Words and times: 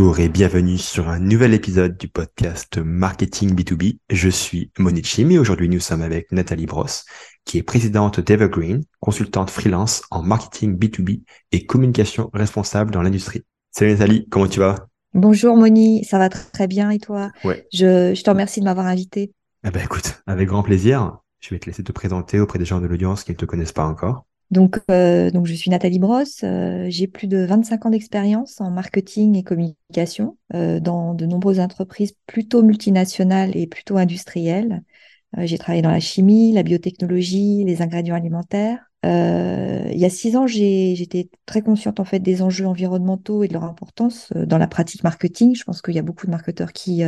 Bonjour 0.00 0.18
et 0.18 0.30
bienvenue 0.30 0.78
sur 0.78 1.10
un 1.10 1.18
nouvel 1.18 1.52
épisode 1.52 1.98
du 1.98 2.08
podcast 2.08 2.78
Marketing 2.78 3.54
B2B. 3.54 3.98
Je 4.08 4.30
suis 4.30 4.72
Monichim 4.78 5.28
et 5.28 5.38
aujourd'hui 5.38 5.68
nous 5.68 5.78
sommes 5.78 6.00
avec 6.00 6.32
Nathalie 6.32 6.64
Bross, 6.64 7.04
qui 7.44 7.58
est 7.58 7.62
présidente 7.62 8.18
d'Evergreen, 8.18 8.82
consultante 9.00 9.50
freelance 9.50 10.00
en 10.10 10.22
marketing 10.22 10.78
B2B 10.78 11.20
et 11.52 11.66
communication 11.66 12.30
responsable 12.32 12.92
dans 12.92 13.02
l'industrie. 13.02 13.42
Salut 13.72 13.90
Nathalie, 13.90 14.26
comment 14.30 14.46
tu 14.46 14.58
vas? 14.60 14.86
Bonjour 15.12 15.54
Moni, 15.54 16.02
ça 16.06 16.16
va 16.16 16.30
très 16.30 16.66
bien 16.66 16.88
et 16.88 16.98
toi? 16.98 17.30
Ouais. 17.44 17.68
Je, 17.70 18.14
je 18.14 18.22
te 18.22 18.30
remercie 18.30 18.60
de 18.60 18.64
m'avoir 18.64 18.86
invité. 18.86 19.34
Eh 19.66 19.70
ben 19.70 19.84
écoute, 19.84 20.22
avec 20.26 20.48
grand 20.48 20.62
plaisir. 20.62 21.18
Je 21.40 21.50
vais 21.50 21.58
te 21.58 21.66
laisser 21.66 21.84
te 21.84 21.92
présenter 21.92 22.40
auprès 22.40 22.58
des 22.58 22.64
gens 22.64 22.80
de 22.80 22.86
l'audience 22.86 23.22
qui 23.22 23.32
ne 23.32 23.36
te 23.36 23.44
connaissent 23.44 23.72
pas 23.72 23.84
encore. 23.84 24.24
Donc, 24.50 24.80
euh, 24.90 25.30
donc 25.30 25.46
je 25.46 25.54
suis 25.54 25.70
Nathalie 25.70 26.00
Brosse, 26.00 26.40
euh, 26.42 26.86
j'ai 26.88 27.06
plus 27.06 27.28
de 27.28 27.38
25 27.38 27.86
ans 27.86 27.90
d'expérience 27.90 28.60
en 28.60 28.70
marketing 28.70 29.36
et 29.36 29.44
communication 29.44 30.38
euh, 30.54 30.80
dans 30.80 31.14
de 31.14 31.24
nombreuses 31.24 31.60
entreprises 31.60 32.14
plutôt 32.26 32.62
multinationales 32.62 33.56
et 33.56 33.68
plutôt 33.68 33.96
industrielles. 33.96 34.82
Euh, 35.38 35.46
j'ai 35.46 35.56
travaillé 35.56 35.82
dans 35.82 35.92
la 35.92 36.00
chimie, 36.00 36.52
la 36.52 36.64
biotechnologie, 36.64 37.62
les 37.64 37.80
ingrédients 37.80 38.16
alimentaires. 38.16 38.84
Il 39.02 39.98
y 39.98 40.04
a 40.04 40.10
six 40.10 40.36
ans, 40.36 40.46
j'étais 40.46 41.30
très 41.46 41.62
consciente 41.62 42.00
en 42.00 42.04
fait 42.04 42.18
des 42.18 42.42
enjeux 42.42 42.66
environnementaux 42.66 43.42
et 43.44 43.48
de 43.48 43.54
leur 43.54 43.64
importance 43.64 44.30
dans 44.34 44.58
la 44.58 44.68
pratique 44.68 45.04
marketing. 45.04 45.56
Je 45.56 45.64
pense 45.64 45.80
qu'il 45.80 45.94
y 45.94 45.98
a 45.98 46.02
beaucoup 46.02 46.26
de 46.26 46.30
marketeurs 46.30 46.72
qui 46.72 47.02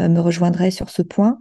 me 0.00 0.18
rejoindraient 0.18 0.72
sur 0.72 0.90
ce 0.90 1.02
point. 1.02 1.38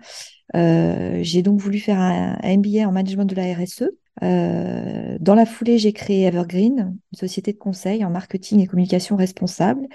j'ai 0.53 1.41
donc 1.41 1.59
voulu 1.59 1.79
faire 1.79 1.99
un 1.99 2.37
MBA 2.43 2.87
en 2.87 2.91
management 2.91 3.25
de 3.25 3.35
la 3.35 3.51
RSE 3.51 3.89
euh, 4.21 5.17
dans 5.19 5.35
la 5.35 5.45
foulée, 5.45 5.77
j'ai 5.77 5.93
créé 5.93 6.25
Evergreen, 6.25 6.95
une 7.11 7.17
société 7.17 7.53
de 7.53 7.57
conseil 7.57 8.05
en 8.05 8.09
marketing 8.09 8.59
et 8.59 8.67
communication 8.67 9.15
responsable. 9.15 9.87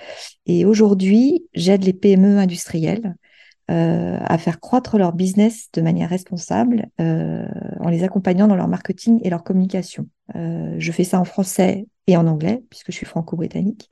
Et 0.46 0.64
aujourd'hui, 0.64 1.46
j'aide 1.54 1.84
les 1.84 1.92
PME 1.92 2.38
industrielles 2.38 3.14
euh, 3.70 4.18
à 4.20 4.38
faire 4.38 4.60
croître 4.60 4.98
leur 4.98 5.12
business 5.12 5.68
de 5.72 5.82
manière 5.82 6.08
responsable 6.08 6.86
euh, 7.00 7.46
en 7.80 7.90
les 7.90 8.02
accompagnant 8.02 8.48
dans 8.48 8.56
leur 8.56 8.68
marketing 8.68 9.20
et 9.22 9.30
leur 9.30 9.44
communication. 9.44 10.08
Je 10.34 10.92
fais 10.92 11.04
ça 11.04 11.18
en 11.18 11.24
français 11.24 11.86
et 12.06 12.16
en 12.16 12.26
anglais, 12.26 12.62
puisque 12.68 12.92
je 12.92 12.96
suis 12.96 13.06
franco-britannique. 13.06 13.88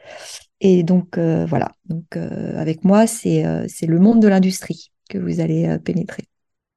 Et 0.60 0.82
donc, 0.82 1.18
voilà. 1.18 1.72
Donc, 1.86 2.16
avec 2.16 2.84
moi, 2.84 3.06
c'est 3.06 3.42
le 3.42 3.98
monde 3.98 4.20
de 4.20 4.28
l'industrie 4.28 4.92
que 5.08 5.16
vous 5.18 5.40
allez 5.40 5.78
pénétrer. 5.82 6.24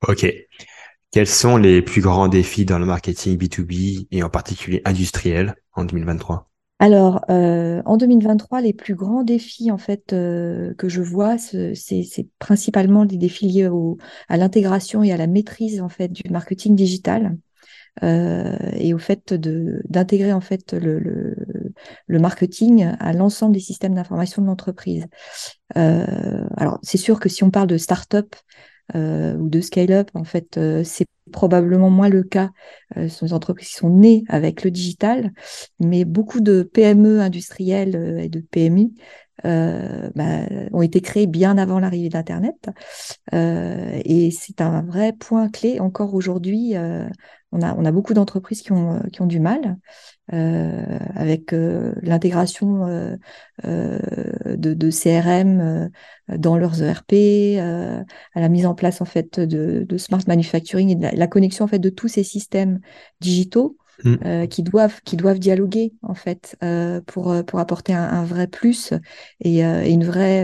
Ok. 0.07 0.25
Quels 1.11 1.27
sont 1.27 1.57
les 1.57 1.81
plus 1.81 2.01
grands 2.01 2.27
défis 2.27 2.65
dans 2.65 2.77
le 2.77 2.85
marketing 2.85 3.37
B2B 3.37 4.07
et 4.11 4.21
en 4.21 4.29
particulier 4.29 4.81
industriel 4.85 5.55
en 5.73 5.83
2023 5.85 6.49
alors, 6.81 7.25
euh, 7.29 7.81
en 7.83 7.97
2023, 7.97 8.61
les 8.61 8.71
plus 8.71 8.95
grands 8.95 9.23
défis 9.23 9.69
en 9.69 9.77
fait 9.77 10.13
euh, 10.13 10.73
que 10.75 10.87
je 10.87 11.01
vois, 11.01 11.37
c'est 11.37 12.29
principalement 12.39 13.03
des 13.03 13.17
défis 13.17 13.49
liés 13.49 13.69
à 14.29 14.37
l'intégration 14.37 15.03
et 15.03 15.11
à 15.11 15.17
la 15.17 15.27
maîtrise 15.27 15.81
en 15.81 15.89
fait 15.89 16.07
du 16.07 16.29
marketing 16.31 16.77
digital 16.77 17.37
euh, 18.01 18.55
et 18.77 18.93
au 18.93 18.97
fait 18.97 19.33
d'intégrer 19.33 20.31
en 20.31 20.39
fait 20.39 20.71
le, 20.71 21.35
marketing 22.07 22.85
à 22.97 23.11
l'ensemble 23.11 23.55
des 23.55 23.59
systèmes 23.59 23.95
d'information 23.95 24.41
de 24.41 24.47
l'entreprise. 24.47 25.05
Alors, 25.75 26.79
c'est 26.81 26.97
sûr 26.97 27.19
que 27.19 27.27
si 27.27 27.43
on 27.43 27.51
parle 27.51 27.67
de 27.67 27.77
start-up, 27.77 28.35
ou 29.39 29.49
de 29.49 29.61
scale-up, 29.61 30.09
en 30.13 30.23
fait, 30.23 30.57
euh, 30.57 30.83
c'est 30.83 31.07
probablement 31.31 31.89
moins 31.89 32.09
le 32.09 32.23
cas. 32.23 32.49
Euh, 32.97 33.07
ce 33.07 33.19
sont 33.19 33.25
des 33.27 33.33
entreprises 33.33 33.69
qui 33.69 33.75
sont 33.75 33.89
nées 33.89 34.23
avec 34.29 34.63
le 34.63 34.71
digital, 34.71 35.31
mais 35.79 36.05
beaucoup 36.05 36.41
de 36.41 36.63
PME 36.63 37.21
industrielles 37.21 38.19
et 38.19 38.29
de 38.29 38.39
PMI 38.39 38.93
euh, 39.45 40.09
bah, 40.15 40.41
ont 40.73 40.81
été 40.81 40.99
créées 41.01 41.27
bien 41.27 41.57
avant 41.57 41.79
l'arrivée 41.79 42.09
d'Internet. 42.09 42.69
Euh, 43.33 43.99
et 44.03 44.31
c'est 44.31 44.61
un 44.61 44.81
vrai 44.81 45.13
point 45.13 45.49
clé 45.49 45.79
encore 45.79 46.13
aujourd'hui. 46.13 46.75
Euh, 46.75 47.07
on, 47.51 47.61
a, 47.61 47.73
on 47.75 47.85
a 47.85 47.91
beaucoup 47.91 48.13
d'entreprises 48.13 48.61
qui 48.61 48.73
ont, 48.73 49.01
qui 49.11 49.21
ont 49.21 49.27
du 49.27 49.39
mal 49.39 49.77
avec 50.31 51.51
l'intégration 51.51 52.85
de, 53.63 54.03
de, 54.53 54.89
CRM 54.91 55.89
dans 56.27 56.55
leurs 56.55 56.83
ERP, 56.83 57.57
à 57.59 58.39
la 58.39 58.49
mise 58.49 58.67
en 58.67 58.75
place 58.75 59.01
en 59.01 59.05
fait 59.05 59.39
de, 59.39 59.87
de 59.89 59.97
smart 59.97 60.21
manufacturing 60.27 60.91
et 60.91 60.95
de 60.95 61.01
la, 61.01 61.11
la, 61.13 61.25
connexion 61.25 61.65
en 61.65 61.67
fait 61.67 61.79
de 61.79 61.89
tous 61.89 62.09
ces 62.09 62.23
systèmes 62.23 62.78
digitaux 63.21 63.77
Mm. 64.03 64.15
Euh, 64.25 64.47
qui 64.47 64.63
doivent 64.63 65.01
qui 65.03 65.17
doivent 65.17 65.39
dialoguer 65.39 65.93
en 66.03 66.13
fait 66.13 66.57
euh, 66.63 67.01
pour 67.05 67.31
euh, 67.31 67.43
pour 67.43 67.59
apporter 67.59 67.93
un, 67.93 68.03
un 68.03 68.23
vrai 68.23 68.47
plus 68.47 68.93
et, 69.41 69.59
et 69.59 69.91
une 69.91 70.05
vraie 70.05 70.41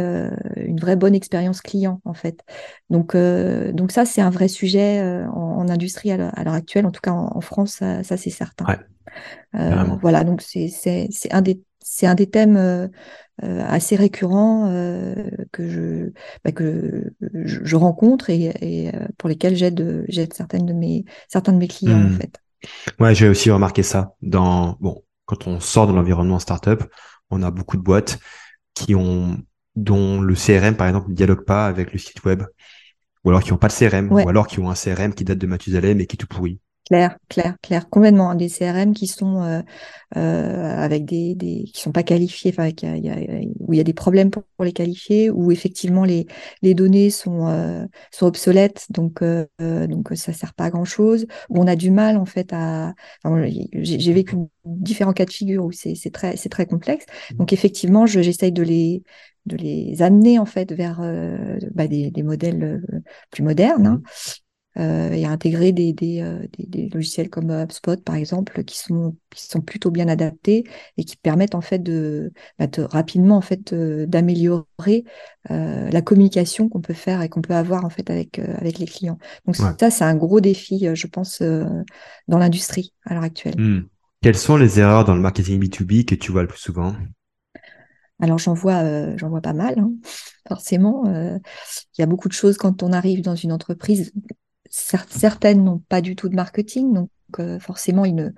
une 0.57 0.79
vraie 0.79 0.95
bonne 0.97 1.15
expérience 1.15 1.61
client 1.61 2.01
en 2.03 2.13
fait. 2.13 2.43
Donc 2.89 3.15
donc 3.15 3.91
ça 3.91 4.05
c'est 4.05 4.21
un 4.21 4.29
vrai 4.29 4.47
sujet 4.47 5.01
en, 5.01 5.59
en, 5.59 5.69
industrie 5.69 6.11
à 6.11 6.17
l'heure 6.17 6.53
actuelle, 6.53 6.85
en 6.85 6.91
tout 6.91 7.01
cas 7.01 7.11
en, 7.11 7.31
en 7.35 7.41
France 7.41 7.75
ça, 7.75 8.03
ça 8.03 8.17
c'est 8.17 8.29
certain. 8.29 8.65
Ouais, 8.65 9.97
voilà 10.01 10.23
donc 10.23 10.41
c'est 10.41 10.69
un 11.31 11.41
des 11.41 11.61
c'est 11.81 12.07
un 12.07 12.15
des 12.15 12.27
thèmes 12.27 12.89
assez 13.41 13.95
récurrents 13.95 14.67
que 15.51 15.67
je 15.67 16.11
bah, 16.43 16.51
que 16.51 17.11
je, 17.21 17.59
je, 17.63 17.75
rencontre 17.75 18.29
et, 18.29 18.53
et 18.61 18.91
pour 19.17 19.27
lesquels 19.27 19.55
j'aide 19.55 20.05
j'aide 20.07 20.33
certaines 20.33 20.65
de 20.65 20.73
mes 20.73 21.05
certains 21.27 21.51
de 21.51 21.57
mes 21.57 21.67
clients 21.67 21.97
en 21.97 22.09
mm. 22.09 22.17
fait. 22.17 22.39
Ouais, 22.99 23.13
j'ai 23.13 23.27
aussi 23.27 23.51
remarqué 23.51 23.83
ça. 23.83 24.15
Dans 24.21 24.77
bon, 24.79 25.03
quand 25.25 25.47
on 25.47 25.59
sort 25.59 25.87
de 25.87 25.93
l'environnement 25.93 26.39
startup, 26.39 26.83
on 27.29 27.43
a 27.43 27.51
beaucoup 27.51 27.77
de 27.77 27.81
boîtes 27.81 28.19
qui 28.73 28.95
ont 28.95 29.37
dont 29.75 30.21
le 30.21 30.35
CRM 30.35 30.75
par 30.75 30.87
exemple 30.87 31.09
ne 31.09 31.15
dialogue 31.15 31.43
pas 31.43 31.67
avec 31.67 31.91
le 31.91 31.99
site 31.99 32.23
web, 32.23 32.43
ou 33.23 33.29
alors 33.29 33.43
qui 33.43 33.51
n'ont 33.51 33.57
pas 33.57 33.67
de 33.67 33.73
CRM, 33.73 34.11
ou 34.11 34.29
alors 34.29 34.47
qui 34.47 34.59
ont 34.59 34.69
un 34.69 34.75
CRM 34.75 35.13
qui 35.13 35.25
date 35.25 35.37
de 35.37 35.47
Mathusalem 35.47 35.99
et 35.99 36.05
qui 36.05 36.15
est 36.15 36.17
tout 36.17 36.27
pourri. 36.27 36.59
Claire, 36.85 37.17
clair, 37.29 37.57
clair, 37.63 37.89
complètement. 37.89 38.35
Des 38.35 38.47
CRM 38.47 38.93
qui 38.93 39.07
sont 39.07 39.41
euh, 39.41 39.61
euh, 40.17 40.77
avec 40.77 41.03
des, 41.05 41.33
des 41.33 41.63
qui 41.73 41.81
sont 41.81 41.91
pas 41.91 42.03
qualifiés, 42.03 42.53
enfin 42.55 42.67
il 42.67 43.03
y 43.03 43.09
a, 43.09 43.15
où 43.59 43.73
il 43.73 43.77
y 43.77 43.79
a 43.79 43.83
des 43.83 43.93
problèmes 43.93 44.29
pour, 44.29 44.43
les 44.63 44.71
qualifier, 44.71 45.31
où 45.31 45.51
effectivement 45.51 46.05
les 46.05 46.27
les 46.61 46.75
données 46.75 47.09
sont 47.09 47.47
euh, 47.47 47.85
sont 48.11 48.27
obsolètes, 48.27 48.85
donc 48.91 49.23
euh, 49.23 49.47
donc 49.59 50.09
ça 50.13 50.31
sert 50.31 50.53
pas 50.53 50.65
à 50.65 50.69
grand 50.69 50.85
chose. 50.85 51.25
Où 51.49 51.59
on 51.59 51.65
a 51.65 51.75
du 51.75 51.89
mal 51.89 52.17
en 52.17 52.25
fait 52.25 52.53
à. 52.53 52.93
Enfin, 53.23 53.47
j'ai 53.73 54.13
vécu 54.13 54.35
différents 54.65 55.13
cas 55.13 55.25
de 55.25 55.31
figure 55.31 55.65
où 55.65 55.71
c'est 55.71 55.95
c'est 55.95 56.11
très 56.11 56.37
c'est 56.37 56.49
très 56.49 56.67
complexe. 56.67 57.05
Mmh. 57.31 57.37
Donc 57.37 57.51
effectivement, 57.51 58.05
j'essaye 58.05 58.51
de 58.51 58.61
les 58.61 59.01
de 59.47 59.57
les 59.57 60.03
amener 60.03 60.37
en 60.37 60.45
fait 60.45 60.71
vers 60.71 61.01
euh, 61.01 61.57
bah, 61.73 61.87
des, 61.87 62.11
des, 62.11 62.23
modèles 62.23 62.81
plus 63.31 63.43
modernes. 63.43 63.87
Hein, 63.87 64.01
mmh 64.03 64.44
euh, 64.77 65.11
et 65.11 65.25
à 65.25 65.29
intégrer 65.29 65.71
des, 65.71 65.93
des, 65.93 66.21
euh, 66.21 66.39
des, 66.57 66.65
des, 66.65 66.89
logiciels 66.89 67.29
comme 67.29 67.51
HubSpot, 67.51 68.03
par 68.03 68.15
exemple, 68.15 68.63
qui 68.63 68.77
sont, 68.77 69.15
qui 69.29 69.45
sont 69.45 69.61
plutôt 69.61 69.91
bien 69.91 70.07
adaptés 70.07 70.63
et 70.97 71.03
qui 71.03 71.15
permettent 71.17 71.55
en 71.55 71.61
fait 71.61 71.79
de, 71.79 72.31
bah, 72.59 72.67
de 72.67 72.81
rapidement 72.81 73.37
en 73.37 73.41
fait 73.41 73.73
euh, 73.73 74.05
d'améliorer 74.05 75.05
euh, 75.51 75.89
la 75.89 76.01
communication 76.01 76.69
qu'on 76.69 76.81
peut 76.81 76.93
faire 76.93 77.21
et 77.21 77.29
qu'on 77.29 77.41
peut 77.41 77.53
avoir 77.53 77.85
en 77.85 77.89
fait 77.89 78.09
avec, 78.09 78.39
euh, 78.39 78.53
avec 78.57 78.79
les 78.79 78.85
clients. 78.85 79.17
Donc 79.45 79.57
ouais. 79.59 79.71
ça, 79.79 79.89
c'est 79.89 80.03
un 80.03 80.15
gros 80.15 80.41
défi, 80.41 80.89
je 80.93 81.07
pense, 81.07 81.41
dans 81.41 82.37
l'industrie 82.37 82.93
à 83.05 83.13
l'heure 83.13 83.23
actuelle. 83.23 83.59
Mmh. 83.59 83.87
Quelles 84.21 84.37
sont 84.37 84.57
les 84.57 84.79
erreurs 84.79 85.05
dans 85.05 85.15
le 85.15 85.21
marketing 85.21 85.61
B2B 85.61 86.05
que 86.05 86.15
tu 86.15 86.31
vois 86.31 86.41
le 86.41 86.47
plus 86.47 86.59
souvent? 86.59 86.95
Alors 88.21 88.37
j'en 88.37 88.53
vois, 88.53 88.81
euh, 88.83 89.13
j'en 89.17 89.29
vois 89.29 89.41
pas 89.41 89.53
mal, 89.53 89.77
hein, 89.77 89.91
forcément. 90.47 91.03
Il 91.05 91.99
y 91.99 92.03
a 92.03 92.07
beaucoup 92.07 92.29
de 92.29 92.33
choses 92.33 92.57
quand 92.57 92.81
on 92.81 92.93
arrive 92.93 93.21
dans 93.21 93.35
une 93.35 93.51
entreprise 93.51 94.13
certaines 94.75 95.63
n'ont 95.63 95.79
pas 95.79 96.01
du 96.01 96.15
tout 96.15 96.29
de 96.29 96.35
marketing, 96.35 96.93
donc 96.93 97.09
euh, 97.39 97.59
forcément 97.59 98.05
ils, 98.05 98.15
ne, 98.15 98.29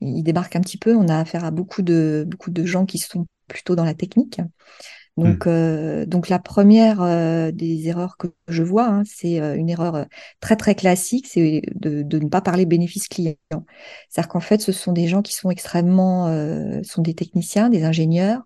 ils 0.00 0.22
débarquent 0.22 0.56
un 0.56 0.60
petit 0.60 0.78
peu. 0.78 0.94
On 0.94 1.08
a 1.08 1.18
affaire 1.18 1.44
à 1.44 1.50
beaucoup 1.50 1.82
de, 1.82 2.24
beaucoup 2.26 2.50
de 2.50 2.64
gens 2.64 2.86
qui 2.86 2.98
sont 2.98 3.26
plutôt 3.48 3.76
dans 3.76 3.84
la 3.84 3.94
technique. 3.94 4.40
Donc, 5.16 5.46
mmh. 5.46 5.48
euh, 5.48 6.06
donc 6.06 6.28
la 6.28 6.40
première 6.40 7.00
euh, 7.00 7.52
des 7.52 7.86
erreurs 7.86 8.16
que 8.16 8.26
je 8.48 8.64
vois, 8.64 8.88
hein, 8.88 9.02
c'est 9.06 9.38
une 9.38 9.70
erreur 9.70 10.06
très 10.40 10.56
très 10.56 10.74
classique, 10.74 11.28
c'est 11.28 11.62
de, 11.72 12.02
de, 12.02 12.18
ne 12.18 12.28
pas 12.28 12.40
parler 12.40 12.66
bénéfice 12.66 13.06
client. 13.06 13.36
C'est-à-dire 14.08 14.28
qu'en 14.28 14.40
fait, 14.40 14.60
ce 14.60 14.72
sont 14.72 14.92
des 14.92 15.06
gens 15.06 15.22
qui 15.22 15.32
sont 15.32 15.50
extrêmement, 15.50 16.26
sont 16.82 17.02
des 17.02 17.14
techniciens, 17.14 17.68
des 17.68 17.84
ingénieurs, 17.84 18.42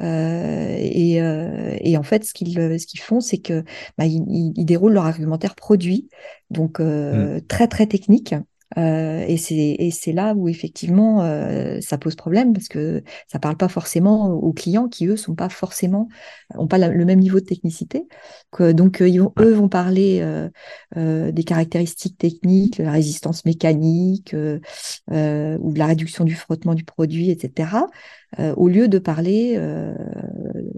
euh, 0.00 0.76
et, 0.78 1.20
euh, 1.20 1.76
et, 1.80 1.96
en 1.96 2.02
fait, 2.02 2.24
ce 2.24 2.32
qu'ils 2.32 2.54
ce 2.54 2.86
qu'ils 2.86 3.00
font, 3.00 3.20
c'est 3.20 3.38
que 3.38 3.64
bah, 3.98 4.06
ils, 4.06 4.52
ils, 4.56 4.64
déroulent 4.64 4.94
leur 4.94 5.06
argumentaire 5.06 5.54
produit, 5.54 6.08
donc 6.50 6.80
euh, 6.80 7.36
mmh. 7.36 7.40
très 7.42 7.68
très 7.68 7.86
technique. 7.86 8.34
Euh, 8.78 9.24
et 9.26 9.36
c'est 9.36 10.12
là 10.12 10.32
où 10.34 10.48
effectivement 10.48 11.24
euh, 11.24 11.80
ça 11.80 11.98
pose 11.98 12.14
problème 12.14 12.52
parce 12.52 12.68
que 12.68 13.02
ça 13.26 13.40
parle 13.40 13.56
pas 13.56 13.66
forcément 13.66 14.30
aux 14.30 14.52
clients 14.52 14.86
qui 14.86 15.06
eux 15.06 15.16
sont 15.16 15.34
pas 15.34 15.48
forcément 15.48 16.06
ont 16.54 16.68
pas 16.68 16.78
la, 16.78 16.86
le 16.86 17.04
même 17.04 17.18
niveau 17.18 17.40
de 17.40 17.44
technicité. 17.44 18.06
Que, 18.52 18.70
donc 18.70 19.00
ils 19.00 19.18
vont, 19.18 19.32
eux 19.40 19.52
vont 19.52 19.68
parler 19.68 20.24
des 20.94 21.44
caractéristiques 21.44 22.16
techniques, 22.16 22.78
la 22.78 22.92
résistance 22.92 23.44
mécanique 23.44 24.34
ou 24.34 25.72
de 25.72 25.78
la 25.78 25.86
réduction 25.86 26.24
du 26.24 26.36
frottement 26.36 26.74
du 26.74 26.84
produit, 26.84 27.30
etc. 27.30 27.70
Euh, 28.38 28.54
au 28.56 28.68
lieu 28.68 28.86
de 28.86 28.98
parler 28.98 29.54
euh, 29.56 29.92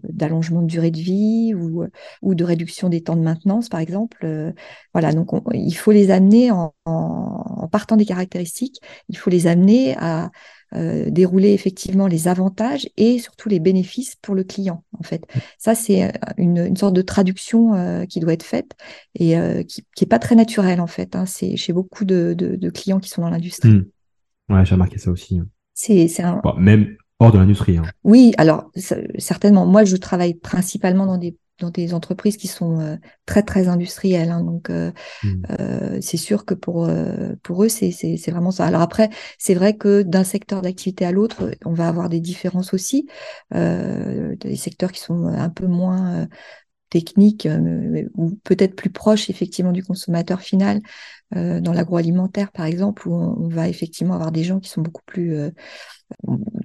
d'allongement 0.04 0.62
de 0.62 0.66
durée 0.66 0.90
de 0.90 0.98
vie 0.98 1.54
ou, 1.54 1.84
ou 2.22 2.34
de 2.34 2.44
réduction 2.44 2.88
des 2.88 3.02
temps 3.02 3.16
de 3.16 3.22
maintenance, 3.22 3.68
par 3.68 3.80
exemple. 3.80 4.52
voilà, 4.94 5.12
donc 5.12 5.30
il 5.52 5.74
faut 5.74 5.92
les 5.92 6.10
amener 6.10 6.50
en, 6.50 6.74
en, 6.84 7.68
partant 7.68 7.96
des 7.96 8.06
caractéristiques, 8.06 8.80
il 9.08 9.16
faut 9.16 9.30
les 9.30 9.46
amener 9.46 9.96
à 9.98 10.30
euh, 10.74 11.10
dérouler 11.10 11.52
effectivement 11.52 12.06
les 12.06 12.28
avantages 12.28 12.88
et 12.96 13.18
surtout 13.18 13.50
les 13.50 13.60
bénéfices 13.60 14.16
pour 14.16 14.34
le 14.34 14.42
client. 14.42 14.84
En 14.98 15.02
fait, 15.02 15.26
ça 15.58 15.74
c'est 15.74 16.04
euh, 16.04 16.10
une, 16.38 16.58
une, 16.58 16.76
sorte 16.76 16.94
de 16.94 17.02
traduction 17.02 17.74
euh, 17.74 18.06
qui 18.06 18.20
doit 18.20 18.32
être 18.32 18.42
faite 18.42 18.72
et 19.14 19.34
qui, 19.68 19.84
qui 19.94 20.04
est 20.04 20.08
pas 20.08 20.18
très 20.18 20.34
naturelle 20.34 20.80
en 20.80 20.86
fait. 20.86 21.14
Hein. 21.14 21.26
C'est 21.26 21.56
chez 21.56 21.74
beaucoup 21.74 22.06
de, 22.06 22.34
de, 22.36 22.56
de, 22.56 22.70
clients 22.70 23.00
qui 23.00 23.10
sont 23.10 23.20
dans 23.20 23.28
l'industrie. 23.28 23.70
Mmh. 23.70 23.84
Ouais, 24.48 24.64
j'ai 24.64 24.74
remarqué 24.74 24.96
ça 24.96 25.10
aussi. 25.10 25.38
Hein. 25.38 25.46
C'est 25.74 26.22
un... 26.22 26.40
bon, 26.42 26.54
même 26.54 26.96
hors 27.22 27.32
de 27.32 27.38
l'industrie. 27.38 27.78
Hein. 27.78 27.84
Oui, 28.04 28.32
alors 28.36 28.70
certainement. 29.18 29.66
Moi, 29.66 29.84
je 29.84 29.96
travaille 29.96 30.34
principalement 30.34 31.06
dans 31.06 31.18
des 31.18 31.36
dans 31.62 31.70
des 31.70 31.94
entreprises 31.94 32.36
qui 32.36 32.48
sont 32.48 32.80
euh, 32.80 32.96
très 33.24 33.42
très 33.42 33.68
industrielles. 33.68 34.30
Hein, 34.30 34.42
donc 34.42 34.68
euh, 34.68 34.90
mmh. 35.22 35.42
euh, 35.60 35.98
c'est 36.00 36.16
sûr 36.16 36.44
que 36.44 36.54
pour 36.54 36.90
pour 37.42 37.64
eux 37.64 37.68
c'est 37.68 37.90
c'est 37.92 38.30
vraiment 38.30 38.50
ça. 38.50 38.66
Alors 38.66 38.82
après 38.82 39.10
c'est 39.38 39.54
vrai 39.54 39.76
que 39.76 40.02
d'un 40.02 40.24
secteur 40.24 40.62
d'activité 40.62 41.04
à 41.04 41.12
l'autre 41.12 41.50
on 41.64 41.72
va 41.72 41.88
avoir 41.88 42.08
des 42.08 42.20
différences 42.20 42.74
aussi. 42.74 43.06
des 43.52 44.56
secteurs 44.56 44.92
qui 44.92 45.00
sont 45.00 45.26
un 45.26 45.50
peu 45.50 45.66
moins 45.66 46.26
techniques 46.92 47.48
ou 48.14 48.38
peut-être 48.44 48.76
plus 48.76 48.90
proches 48.90 49.30
effectivement 49.30 49.72
du 49.72 49.82
consommateur 49.82 50.40
final 50.40 50.80
dans 51.34 51.72
l'agroalimentaire 51.72 52.52
par 52.52 52.66
exemple 52.66 53.08
où 53.08 53.14
on, 53.14 53.48
va 53.48 53.68
effectivement 53.68 54.14
avoir 54.14 54.32
des 54.32 54.44
gens 54.44 54.60
qui 54.60 54.68
sont 54.68 54.82
beaucoup 54.82 55.02
plus 55.06 55.50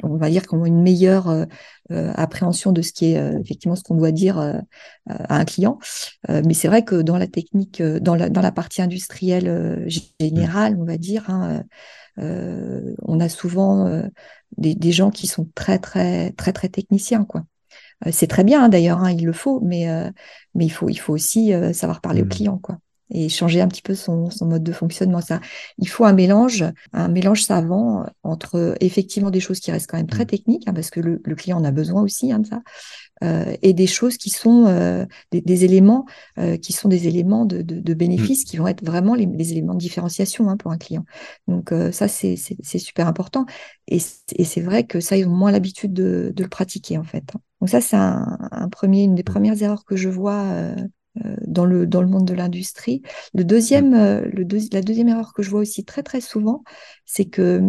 on 0.03 0.17
va 0.17 0.29
dire 0.29 0.45
qu'on 0.47 0.63
a 0.63 0.67
une 0.67 0.81
meilleure 0.81 1.29
euh, 1.29 1.45
euh, 1.91 2.11
appréhension 2.15 2.71
de 2.71 2.81
ce 2.81 2.91
qui 2.91 3.11
est 3.11 3.17
euh, 3.17 3.39
effectivement 3.39 3.75
ce 3.75 3.83
qu'on 3.83 3.95
doit 3.95 4.11
dire 4.11 4.37
à 4.39 4.61
un 5.07 5.45
client. 5.45 5.79
mais 6.27 6.53
c'est 6.53 6.67
vrai 6.67 6.83
que 6.83 7.01
dans 7.01 7.17
la 7.17 7.27
technique, 7.27 7.81
dans 7.81 8.15
la, 8.15 8.29
dans 8.29 8.41
la 8.41 8.51
partie 8.51 8.81
industrielle 8.81 9.85
générale, 10.19 10.77
on 10.79 10.85
va 10.85 10.97
dire, 10.97 11.29
hein, 11.29 11.63
on 12.17 13.19
a 13.19 13.29
souvent 13.29 14.01
des, 14.57 14.75
des, 14.75 14.91
gens 14.91 15.11
qui 15.11 15.27
sont 15.27 15.49
très 15.55 15.79
très 15.79 16.31
très 16.31 16.53
très 16.53 16.69
techniciens, 16.69 17.25
quoi. 17.25 17.45
C'est 18.11 18.27
très 18.27 18.43
bien 18.43 18.63
hein, 18.63 18.69
d'ailleurs, 18.69 18.99
hein, 18.99 19.11
il 19.11 19.25
le 19.25 19.33
faut, 19.33 19.59
mais 19.61 19.87
mais 20.53 20.65
il 20.65 20.69
faut 20.69 20.89
il 20.89 20.97
faut 20.97 21.13
aussi 21.13 21.51
savoir 21.73 22.01
parler 22.01 22.21
au 22.21 22.25
mmh. 22.25 22.29
client, 22.29 22.57
quoi 22.57 22.77
et 23.09 23.29
changer 23.29 23.61
un 23.61 23.67
petit 23.67 23.81
peu 23.81 23.95
son, 23.95 24.29
son, 24.29 24.45
mode 24.45 24.63
de 24.63 24.71
fonctionnement. 24.71 25.21
Ça, 25.21 25.39
il 25.77 25.87
faut 25.87 26.05
un 26.05 26.13
mélange, 26.13 26.65
un 26.93 27.07
mélange 27.07 27.43
savant 27.43 28.05
entre 28.23 28.75
effectivement 28.81 29.31
des 29.31 29.39
choses 29.39 29.59
qui 29.59 29.71
restent 29.71 29.89
quand 29.89 29.97
même 29.97 30.07
très 30.07 30.23
mmh. 30.23 30.27
techniques, 30.27 30.67
hein, 30.67 30.73
parce 30.73 30.89
que 30.89 30.99
le, 30.99 31.21
le, 31.23 31.35
client 31.35 31.57
en 31.57 31.63
a 31.63 31.71
besoin 31.71 32.01
aussi 32.01 32.31
hein, 32.31 32.39
de 32.39 32.47
ça, 32.47 32.61
euh, 33.23 33.55
et 33.61 33.73
des 33.73 33.87
choses 33.87 34.17
qui 34.17 34.29
sont 34.29 34.65
euh, 34.67 35.05
des, 35.31 35.41
des, 35.41 35.65
éléments 35.65 36.05
euh, 36.37 36.57
qui 36.57 36.73
sont 36.73 36.87
des 36.87 37.07
éléments 37.07 37.45
de, 37.45 37.61
de, 37.61 37.79
de 37.79 37.93
bénéfice, 37.93 38.43
mmh. 38.43 38.45
qui 38.45 38.57
vont 38.57 38.67
être 38.67 38.85
vraiment 38.85 39.15
les, 39.15 39.25
les 39.25 39.51
éléments 39.51 39.73
de 39.73 39.79
différenciation 39.79 40.49
hein, 40.49 40.57
pour 40.57 40.71
un 40.71 40.77
client. 40.77 41.05
Donc 41.47 41.73
ça, 41.91 42.07
c'est 42.07 42.35
super 42.35 43.07
important. 43.07 43.45
Et, 43.87 43.99
et 44.35 44.43
c'est 44.43 44.61
vrai 44.61 44.85
que 44.85 44.99
ça, 44.99 45.17
ils 45.17 45.27
ont 45.27 45.35
moins 45.35 45.51
l'habitude 45.51 45.93
de, 45.93 46.31
de, 46.35 46.43
le 46.43 46.49
pratiquer 46.49 46.97
en 46.97 47.03
fait. 47.03 47.23
Donc 47.61 47.69
ça, 47.69 47.81
c'est 47.81 47.95
un, 47.95 48.37
un, 48.51 48.69
premier, 48.69 49.03
une 49.03 49.15
des 49.15 49.21
mmh. 49.21 49.25
premières 49.25 49.61
erreurs 49.61 49.85
que 49.85 49.95
je 49.95 50.09
vois 50.09 50.73
dans 51.45 51.65
le, 51.65 51.87
dans 51.87 52.01
le 52.01 52.07
monde 52.07 52.27
de 52.27 52.33
l'industrie. 52.33 53.01
Le 53.33 53.43
deuxième, 53.43 53.91
mm. 53.91 53.95
euh, 53.95 54.21
le 54.31 54.47
la 54.71 54.81
deuxième 54.81 55.09
erreur 55.09 55.33
que 55.33 55.43
je 55.43 55.49
vois 55.49 55.61
aussi 55.61 55.85
très 55.85 56.03
très 56.03 56.21
souvent, 56.21 56.63
c'est 57.05 57.25
que 57.25 57.61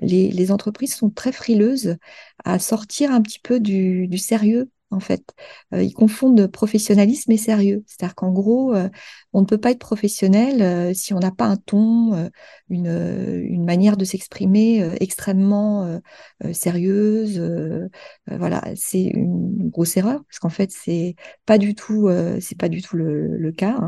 les, 0.00 0.30
les, 0.30 0.52
entreprises 0.52 0.94
sont 0.94 1.10
très 1.10 1.32
frileuses 1.32 1.96
à 2.44 2.58
sortir 2.58 3.12
un 3.12 3.22
petit 3.22 3.40
peu 3.40 3.60
du, 3.60 4.08
du 4.08 4.18
sérieux 4.18 4.70
en 4.92 5.00
fait. 5.00 5.34
Euh, 5.74 5.82
ils 5.82 5.92
confondent 5.92 6.46
professionnalisme 6.46 7.32
et 7.32 7.36
sérieux. 7.36 7.82
C'est-à-dire 7.86 8.14
qu'en 8.14 8.30
gros, 8.30 8.74
euh, 8.74 8.88
on 9.32 9.40
ne 9.40 9.46
peut 9.46 9.58
pas 9.58 9.70
être 9.70 9.78
professionnel 9.78 10.62
euh, 10.62 10.94
si 10.94 11.14
on 11.14 11.18
n'a 11.18 11.30
pas 11.30 11.46
un 11.46 11.56
ton, 11.56 12.30
une, 12.68 13.64
manière 13.64 13.96
de 13.96 14.04
s'exprimer 14.04 14.82
extrêmement 15.00 16.00
sérieuse. 16.52 17.40
voilà, 18.26 18.64
c'est 18.74 19.02
une 19.02 19.70
grosse 19.70 19.96
erreur 19.96 20.22
parce 20.24 20.38
qu'en 20.40 20.48
fait, 20.48 20.70
c'est 20.72 21.14
pas 21.46 21.58
du 21.58 21.74
tout, 21.74 22.08
pas 22.58 22.68
du 22.68 22.82
tout 22.82 22.96
le, 22.96 23.52
cas. 23.52 23.78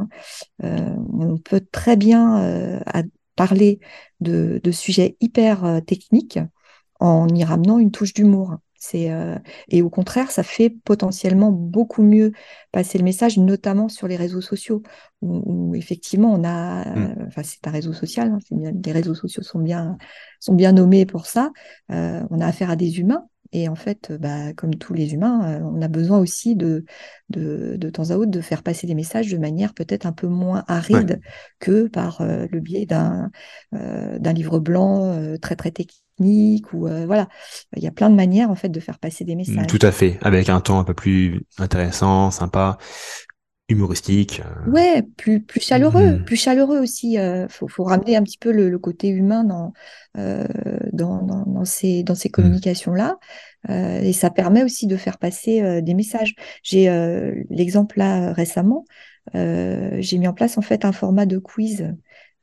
Hein. 0.62 0.96
on 1.12 1.38
peut 1.38 1.60
très 1.72 1.96
bien 1.96 2.80
parler 3.36 3.80
de 4.20 4.70
sujets 4.70 5.16
hyper 5.20 5.80
techniques 5.86 6.38
en 7.00 7.28
y 7.28 7.44
ramenant 7.44 7.78
une 7.78 7.90
touche 7.90 8.14
d'humour. 8.14 8.56
C'est 8.86 9.10
euh, 9.10 9.38
et 9.68 9.80
au 9.80 9.88
contraire, 9.88 10.30
ça 10.30 10.42
fait 10.42 10.68
potentiellement 10.68 11.50
beaucoup 11.50 12.02
mieux 12.02 12.32
passer 12.70 12.98
le 12.98 13.04
message, 13.04 13.38
notamment 13.38 13.88
sur 13.88 14.08
les 14.08 14.16
réseaux 14.16 14.42
sociaux, 14.42 14.82
où, 15.22 15.74
effectivement 15.74 16.34
on 16.34 16.44
a, 16.44 16.84
mmh. 16.94 17.24
enfin 17.28 17.42
c'est 17.42 17.66
un 17.66 17.70
réseau 17.70 17.94
social, 17.94 18.30
hein, 18.30 18.72
les 18.84 18.92
réseaux 18.92 19.14
sociaux 19.14 19.42
sont 19.42 19.58
bien 19.58 19.96
sont 20.38 20.54
bien 20.54 20.72
nommés 20.72 21.06
pour 21.06 21.24
ça. 21.24 21.50
Euh, 21.92 22.22
on 22.28 22.40
a 22.40 22.46
affaire 22.46 22.68
à 22.68 22.76
des 22.76 23.00
humains. 23.00 23.26
Et 23.52 23.68
en 23.68 23.76
fait, 23.76 24.12
bah, 24.12 24.52
comme 24.52 24.74
tous 24.74 24.94
les 24.94 25.14
humains, 25.14 25.48
euh, 25.48 25.60
on 25.62 25.80
a 25.80 25.88
besoin 25.88 26.18
aussi 26.18 26.56
de, 26.56 26.84
de, 27.30 27.76
de, 27.78 27.88
temps 27.90 28.10
à 28.10 28.16
autre 28.16 28.32
de 28.32 28.40
faire 28.40 28.64
passer 28.64 28.86
des 28.86 28.96
messages 28.96 29.30
de 29.30 29.38
manière 29.38 29.74
peut-être 29.74 30.06
un 30.06 30.12
peu 30.12 30.26
moins 30.26 30.64
aride 30.66 31.20
que 31.60 31.86
par 31.86 32.22
le 32.22 32.60
biais 32.60 32.84
d'un 32.84 33.30
d'un 33.72 34.32
livre 34.32 34.58
blanc 34.58 35.36
très 35.40 35.56
très 35.56 35.70
technique 35.70 36.03
ou 36.20 36.86
euh, 36.86 37.06
voilà. 37.06 37.28
Il 37.76 37.82
y 37.82 37.86
a 37.86 37.90
plein 37.90 38.10
de 38.10 38.14
manières 38.14 38.50
en 38.50 38.54
fait 38.54 38.68
de 38.68 38.80
faire 38.80 38.98
passer 38.98 39.24
des 39.24 39.34
messages. 39.34 39.66
Tout 39.66 39.78
à 39.82 39.92
fait, 39.92 40.18
avec 40.22 40.48
un 40.48 40.60
ton 40.60 40.78
un 40.78 40.84
peu 40.84 40.94
plus 40.94 41.42
intéressant, 41.58 42.30
sympa, 42.30 42.78
humoristique. 43.68 44.42
Euh. 44.44 44.70
Ouais, 44.70 45.02
plus 45.16 45.42
plus 45.42 45.60
chaleureux, 45.60 46.18
mm. 46.18 46.24
plus 46.24 46.36
chaleureux 46.36 46.78
aussi. 46.78 47.14
Il 47.14 47.18
euh, 47.18 47.48
faut, 47.48 47.68
faut, 47.68 47.84
ramener 47.84 48.16
un 48.16 48.22
petit 48.22 48.38
peu 48.38 48.52
le, 48.52 48.78
côté 48.78 49.08
humain 49.08 49.44
dans, 49.44 49.72
dans, 50.14 51.22
dans, 51.22 51.44
dans, 51.46 51.64
ces 51.64 52.02
dans 52.02 52.14
ces 52.14 52.28
mm. 52.28 52.32
communications 52.32 52.94
là. 52.94 53.18
et 53.68 54.12
ça 54.12 54.30
permet 54.30 54.62
aussi 54.62 54.86
de 54.86 54.96
faire 54.96 55.18
passer 55.18 55.82
des 55.82 55.94
messages. 55.94 56.34
J'ai 56.62 56.88
l'exemple 57.50 57.98
là 57.98 58.32
récemment. 58.32 58.84
j'ai 59.34 60.18
mis 60.18 60.28
en 60.28 60.34
place 60.34 60.58
en 60.58 60.62
fait 60.62 60.84
un 60.84 60.92
format 60.92 61.26
de 61.26 61.38
quiz 61.38 61.92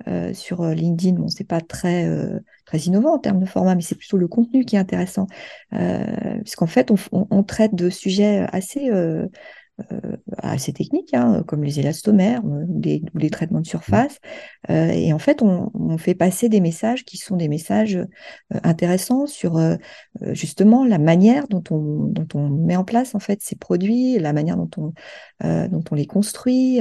euh, 0.07 0.33
sur 0.33 0.61
euh, 0.61 0.73
LinkedIn. 0.73 1.15
Bon, 1.19 1.27
c'est 1.27 1.47
pas 1.47 1.61
très 1.61 2.05
euh, 2.05 2.39
très 2.65 2.79
innovant 2.79 3.15
en 3.15 3.19
termes 3.19 3.39
de 3.39 3.45
format, 3.45 3.75
mais 3.75 3.81
c'est 3.81 3.95
plutôt 3.95 4.17
le 4.17 4.27
contenu 4.27 4.65
qui 4.65 4.75
est 4.75 4.79
intéressant, 4.79 5.27
puisqu'en 6.41 6.67
fait, 6.67 6.91
on, 7.11 7.43
traite 7.43 7.75
de 7.75 7.89
sujets 7.89 8.45
assez 8.51 8.89
euh, 9.91 10.17
assez 10.37 10.73
techniques, 10.73 11.13
hein, 11.13 11.43
comme 11.47 11.63
les 11.63 11.79
élastomères 11.79 12.43
ou 12.43 12.65
les, 12.81 13.29
traitements 13.29 13.61
de 13.61 13.65
surface. 13.65 14.19
Euh, 14.69 14.89
et 14.89 15.13
en 15.13 15.19
fait, 15.19 15.41
on, 15.41 15.97
fait 15.97 16.15
passer 16.15 16.49
des 16.49 16.61
messages 16.61 17.05
qui 17.05 17.17
sont 17.17 17.35
des 17.35 17.47
messages 17.47 17.95
euh, 17.95 18.05
intéressants 18.63 19.27
sur 19.27 19.59
justement 20.19 20.85
la 20.85 20.97
manière 20.97 21.47
dont 21.47 21.63
on, 21.69 22.49
met 22.49 22.75
en 22.75 22.83
place 22.83 23.13
en 23.13 23.19
fait 23.19 23.41
ces 23.41 23.55
produits, 23.55 24.17
la 24.19 24.33
manière 24.33 24.57
dont 24.57 24.69
on, 24.77 25.95
les 25.95 26.05
construit, 26.05 26.79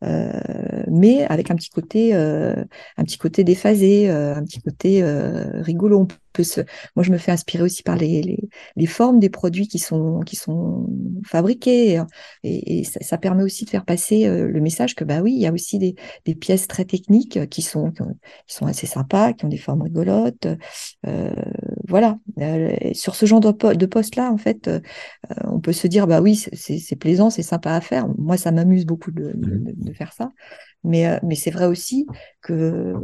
mais 0.00 1.24
avec 1.26 1.50
un 1.50 1.56
petit 1.56 1.70
côté, 1.70 2.12
déphasé, 3.44 4.08
un 4.08 4.44
petit 4.44 4.60
côté 4.60 5.02
rigolo. 5.02 6.08
Moi, 6.96 7.02
je 7.02 7.10
me 7.10 7.18
fais 7.18 7.32
inspirer 7.32 7.62
aussi 7.62 7.82
par 7.82 7.96
les, 7.96 8.38
les, 8.76 8.86
formes 8.86 9.18
des 9.18 9.28
produits 9.28 9.68
qui 9.68 9.78
sont, 9.78 10.20
qui 10.20 10.36
sont 10.36 10.86
fabriqués. 11.26 12.02
Et, 12.44 12.84
ça, 12.84 13.18
permet 13.18 13.42
aussi 13.42 13.64
de 13.64 13.70
faire 13.70 13.84
passer 13.84 14.26
euh, 14.26 14.48
le 14.48 14.60
message 14.60 14.94
que, 14.94 15.04
bah 15.04 15.20
oui, 15.20 15.32
il 15.32 15.40
y 15.40 15.46
a 15.46 15.52
aussi 15.52 15.78
des, 15.78 15.94
des 16.24 16.34
pièces 16.34 16.66
très 16.68 16.84
techniques 16.84 17.48
qui 17.48 17.62
sont, 17.62 17.90
qui, 17.92 18.54
sont 18.54 18.66
assez 18.66 18.86
sympas, 18.86 19.32
qui 19.32 19.44
ont 19.44 19.48
des 19.48 19.58
formes 19.58 19.82
rigolotes. 19.82 20.46
Euh, 21.06 21.30
voilà. 21.86 22.18
Euh, 22.38 22.74
sur 22.92 23.14
ce 23.14 23.26
genre 23.26 23.40
de, 23.40 23.74
de 23.74 23.86
poste-là, 23.86 24.30
en 24.32 24.38
fait, 24.38 24.70
on 25.44 25.60
peut 25.60 25.72
se 25.72 25.86
dire, 25.86 26.06
bah 26.06 26.20
oui, 26.20 26.36
c'est 26.36 26.96
plaisant, 26.96 27.30
c'est 27.30 27.42
sympa 27.42 27.72
à 27.72 27.80
faire. 27.80 28.08
Moi, 28.18 28.36
ça 28.36 28.52
m'amuse 28.52 28.86
beaucoup 28.86 29.10
de, 29.10 29.32
de, 29.34 29.74
de, 29.74 29.92
faire 29.92 30.12
ça. 30.12 30.32
Mais, 30.84 31.06
euh, 31.06 31.18
mais 31.22 31.34
c'est 31.34 31.50
vrai 31.50 31.66
aussi 31.66 32.06
que 32.40 32.52
euh, 32.52 32.94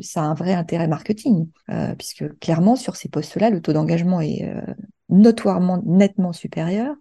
ça 0.00 0.22
a 0.22 0.24
un 0.24 0.34
vrai 0.34 0.52
intérêt 0.54 0.88
marketing, 0.88 1.48
euh, 1.70 1.94
puisque 1.96 2.38
clairement, 2.38 2.76
sur 2.76 2.96
ces 2.96 3.08
postes-là, 3.08 3.50
le 3.50 3.60
taux 3.60 3.72
d'engagement 3.72 4.20
est 4.20 4.48
notoirement, 5.08 5.82
nettement 5.84 6.32
supérieur. 6.32 6.94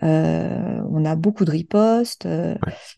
on 0.00 1.04
a 1.04 1.16
beaucoup 1.16 1.44
de 1.44 1.50
ripostes, 1.50 2.26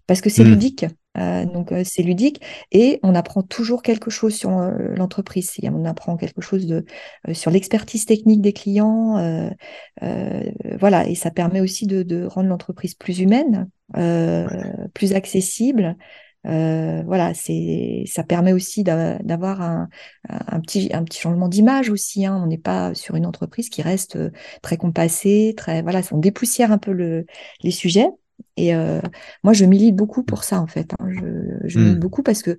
parce 0.06 0.20
que 0.20 0.30
c'est 0.30 0.44
mmh. 0.44 0.48
ludique. 0.48 0.86
donc 1.16 1.72
c'est 1.84 2.02
ludique 2.02 2.40
et 2.70 3.00
on 3.02 3.16
apprend 3.16 3.42
toujours 3.42 3.82
quelque 3.82 4.10
chose 4.10 4.34
sur 4.34 4.50
l'entreprise. 4.50 5.56
On 5.64 5.84
apprend 5.84 6.16
quelque 6.16 6.40
chose 6.40 6.66
de 6.66 6.84
sur 7.32 7.50
l'expertise 7.50 8.06
technique 8.06 8.42
des 8.42 8.52
clients, 8.52 9.50
voilà. 10.78 11.08
Et 11.08 11.16
ça 11.16 11.32
permet 11.32 11.60
aussi 11.60 11.88
de, 11.88 12.04
de 12.04 12.24
rendre 12.24 12.48
l'entreprise 12.48 12.94
plus 12.94 13.18
humaine, 13.18 13.68
plus 14.94 15.14
accessible, 15.14 15.96
voilà, 16.44 17.32
c'est, 17.34 18.04
ça 18.06 18.22
permet 18.24 18.52
aussi 18.52 18.84
d'avoir 18.84 19.60
un, 19.62 19.88
petit, 20.60 20.90
un 20.92 21.04
petit 21.04 21.20
changement 21.20 21.48
d'image 21.48 21.90
aussi. 21.90 22.26
Hein. 22.26 22.40
On 22.42 22.46
n'est 22.46 22.58
pas 22.58 22.94
sur 22.94 23.16
une 23.16 23.26
entreprise 23.26 23.68
qui 23.68 23.82
reste 23.82 24.18
très 24.62 24.76
compassée, 24.76 25.54
très, 25.56 25.82
voilà, 25.82 26.02
on 26.12 26.18
dépoussière 26.18 26.72
un 26.72 26.78
peu 26.78 26.92
le, 26.92 27.26
les 27.62 27.70
sujets. 27.70 28.08
Et 28.56 28.74
euh, 28.74 29.00
moi, 29.42 29.52
je 29.52 29.64
milite 29.64 29.96
beaucoup 29.96 30.22
pour 30.22 30.44
ça, 30.44 30.60
en 30.60 30.66
fait. 30.66 30.92
Hein. 30.98 31.08
Je, 31.10 31.68
je 31.68 31.78
milite 31.78 31.96
hmm. 31.96 32.00
beaucoup 32.00 32.22
parce 32.22 32.42
que 32.42 32.56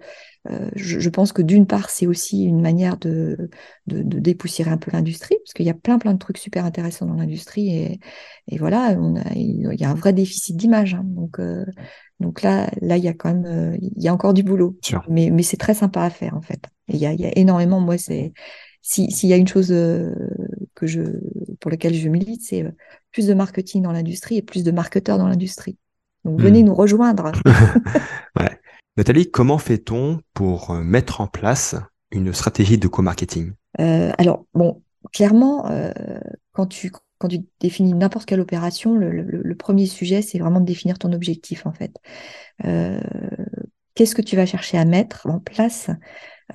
euh, 0.50 0.70
je, 0.76 1.00
je, 1.00 1.10
pense 1.10 1.32
que 1.32 1.42
d'une 1.42 1.66
part, 1.66 1.90
c'est 1.90 2.06
aussi 2.06 2.44
une 2.44 2.62
manière 2.62 2.98
de, 2.98 3.50
de, 3.88 4.02
de 4.02 4.20
dépoussiérer 4.20 4.72
un 4.72 4.78
peu 4.78 4.92
l'industrie, 4.92 5.38
parce 5.44 5.54
qu'il 5.54 5.66
y 5.66 5.70
a 5.70 5.74
plein, 5.74 5.98
plein 5.98 6.14
de 6.14 6.20
trucs 6.20 6.38
super 6.38 6.66
intéressants 6.66 7.06
dans 7.06 7.16
l'industrie. 7.16 7.70
Et, 7.70 8.00
et, 8.50 8.58
voilà, 8.58 8.96
on 9.00 9.16
a, 9.16 9.34
il 9.36 9.74
y 9.80 9.86
a 9.86 9.90
un 9.90 9.96
vrai 9.96 10.12
déficit 10.12 10.58
d'image. 10.58 10.96
Hein. 10.96 11.04
Donc, 11.06 11.40
euh, 11.40 11.66
donc 12.20 12.42
là, 12.42 12.70
là, 12.82 12.98
il 12.98 13.04
y 13.04 13.10
a 13.10 13.14
quand 13.14 13.34
même, 13.34 13.78
il 13.82 14.04
y 14.04 14.10
a 14.10 14.14
encore 14.14 14.34
du 14.34 14.44
boulot. 14.44 14.78
Mais, 15.08 15.30
mais 15.32 15.44
c'est 15.44 15.58
très 15.58 15.74
sympa 15.74 16.04
à 16.04 16.10
faire, 16.10 16.36
en 16.36 16.42
fait. 16.42 16.66
Et 16.90 16.96
il 16.96 17.00
y 17.00 17.06
a, 17.06 17.14
il 17.14 17.22
y 17.22 17.26
a 17.26 17.38
énormément, 17.38 17.80
moi, 17.80 17.98
c'est 17.98 18.34
s'il 18.86 19.30
y 19.30 19.34
a 19.34 19.38
une 19.38 19.48
chose 19.48 19.72
euh, 19.72 20.14
que 20.76 20.86
je, 20.86 21.02
pour 21.60 21.72
laquelle 21.72 21.96
je 21.96 22.08
milite, 22.08 22.44
c'est 22.44 22.64
euh, 22.64 22.72
plus 23.12 23.26
de 23.26 23.34
marketing 23.34 23.82
dans 23.82 23.92
l'industrie 23.92 24.38
et 24.38 24.42
plus 24.44 24.64
de 24.64 24.70
marketeurs 24.70 25.18
dans 25.18 25.28
l'industrie. 25.28 25.78
Donc 26.24 26.40
venez 26.40 26.62
hmm. 26.62 26.68
nous 26.68 26.76
rejoindre. 26.76 27.32
ouais. 28.40 28.60
Nathalie, 28.96 29.32
comment 29.32 29.58
fait-on 29.58 30.22
pour 30.36 30.70
euh, 30.70 30.84
mettre 30.84 31.20
en 31.20 31.28
place 31.28 31.76
une 32.12 32.32
stratégie 32.32 32.78
de 32.78 32.88
co-marketing? 32.88 33.54
Alors, 33.78 34.46
bon, 34.54 34.84
clairement, 35.12 35.70
quand, 36.54 36.66
tu, 36.68 36.90
quand 37.18 37.28
tu 37.28 37.40
définis 37.60 37.94
n'importe 37.94 38.26
quelle 38.26 38.40
opération, 38.40 38.96
le, 38.96 39.10
le 39.10 39.56
premier 39.56 39.86
sujet, 39.86 40.22
c'est 40.22 40.40
vraiment 40.40 40.62
de 40.62 40.66
définir 40.66 40.98
ton 40.98 41.12
objectif, 41.12 41.66
en 41.66 41.74
fait. 41.74 41.92
Qu'est-ce 43.96 44.16
que 44.16 44.22
tu 44.22 44.38
vas 44.38 44.46
chercher 44.46 44.78
à 44.78 44.86
mettre 44.86 45.28
en 45.28 45.40
place? 45.40 45.90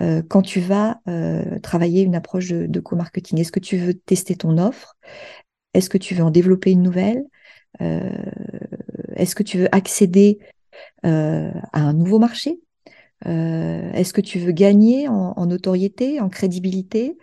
Euh, 0.00 0.22
quand 0.28 0.42
tu 0.42 0.60
vas 0.60 1.00
euh, 1.08 1.58
travailler 1.60 2.02
une 2.02 2.14
approche 2.14 2.48
de, 2.48 2.80
co-marketing 2.80 3.40
Est-ce 3.40 3.52
que 3.52 3.60
tu 3.60 3.76
veux 3.76 3.94
tester 3.94 4.36
ton 4.36 4.58
offre? 4.58 4.96
Est-ce 5.74 5.90
que 5.90 5.98
tu 5.98 6.14
veux 6.14 6.24
en 6.24 6.30
développer 6.30 6.70
une 6.70 6.82
nouvelle? 6.82 7.24
Euh, 7.80 8.10
Est-ce 9.16 9.34
que 9.34 9.42
tu 9.42 9.58
veux 9.58 9.74
accéder 9.74 10.38
à 11.02 11.60
un 11.72 11.92
nouveau 11.92 12.18
marché? 12.18 12.60
Est-ce 13.24 14.12
que 14.12 14.20
tu 14.20 14.38
veux 14.38 14.52
gagner 14.52 15.08
en, 15.08 15.34
en 15.36 15.46
notoriété, 15.46 16.20
en 16.20 16.28
crédibilité? 16.28 17.16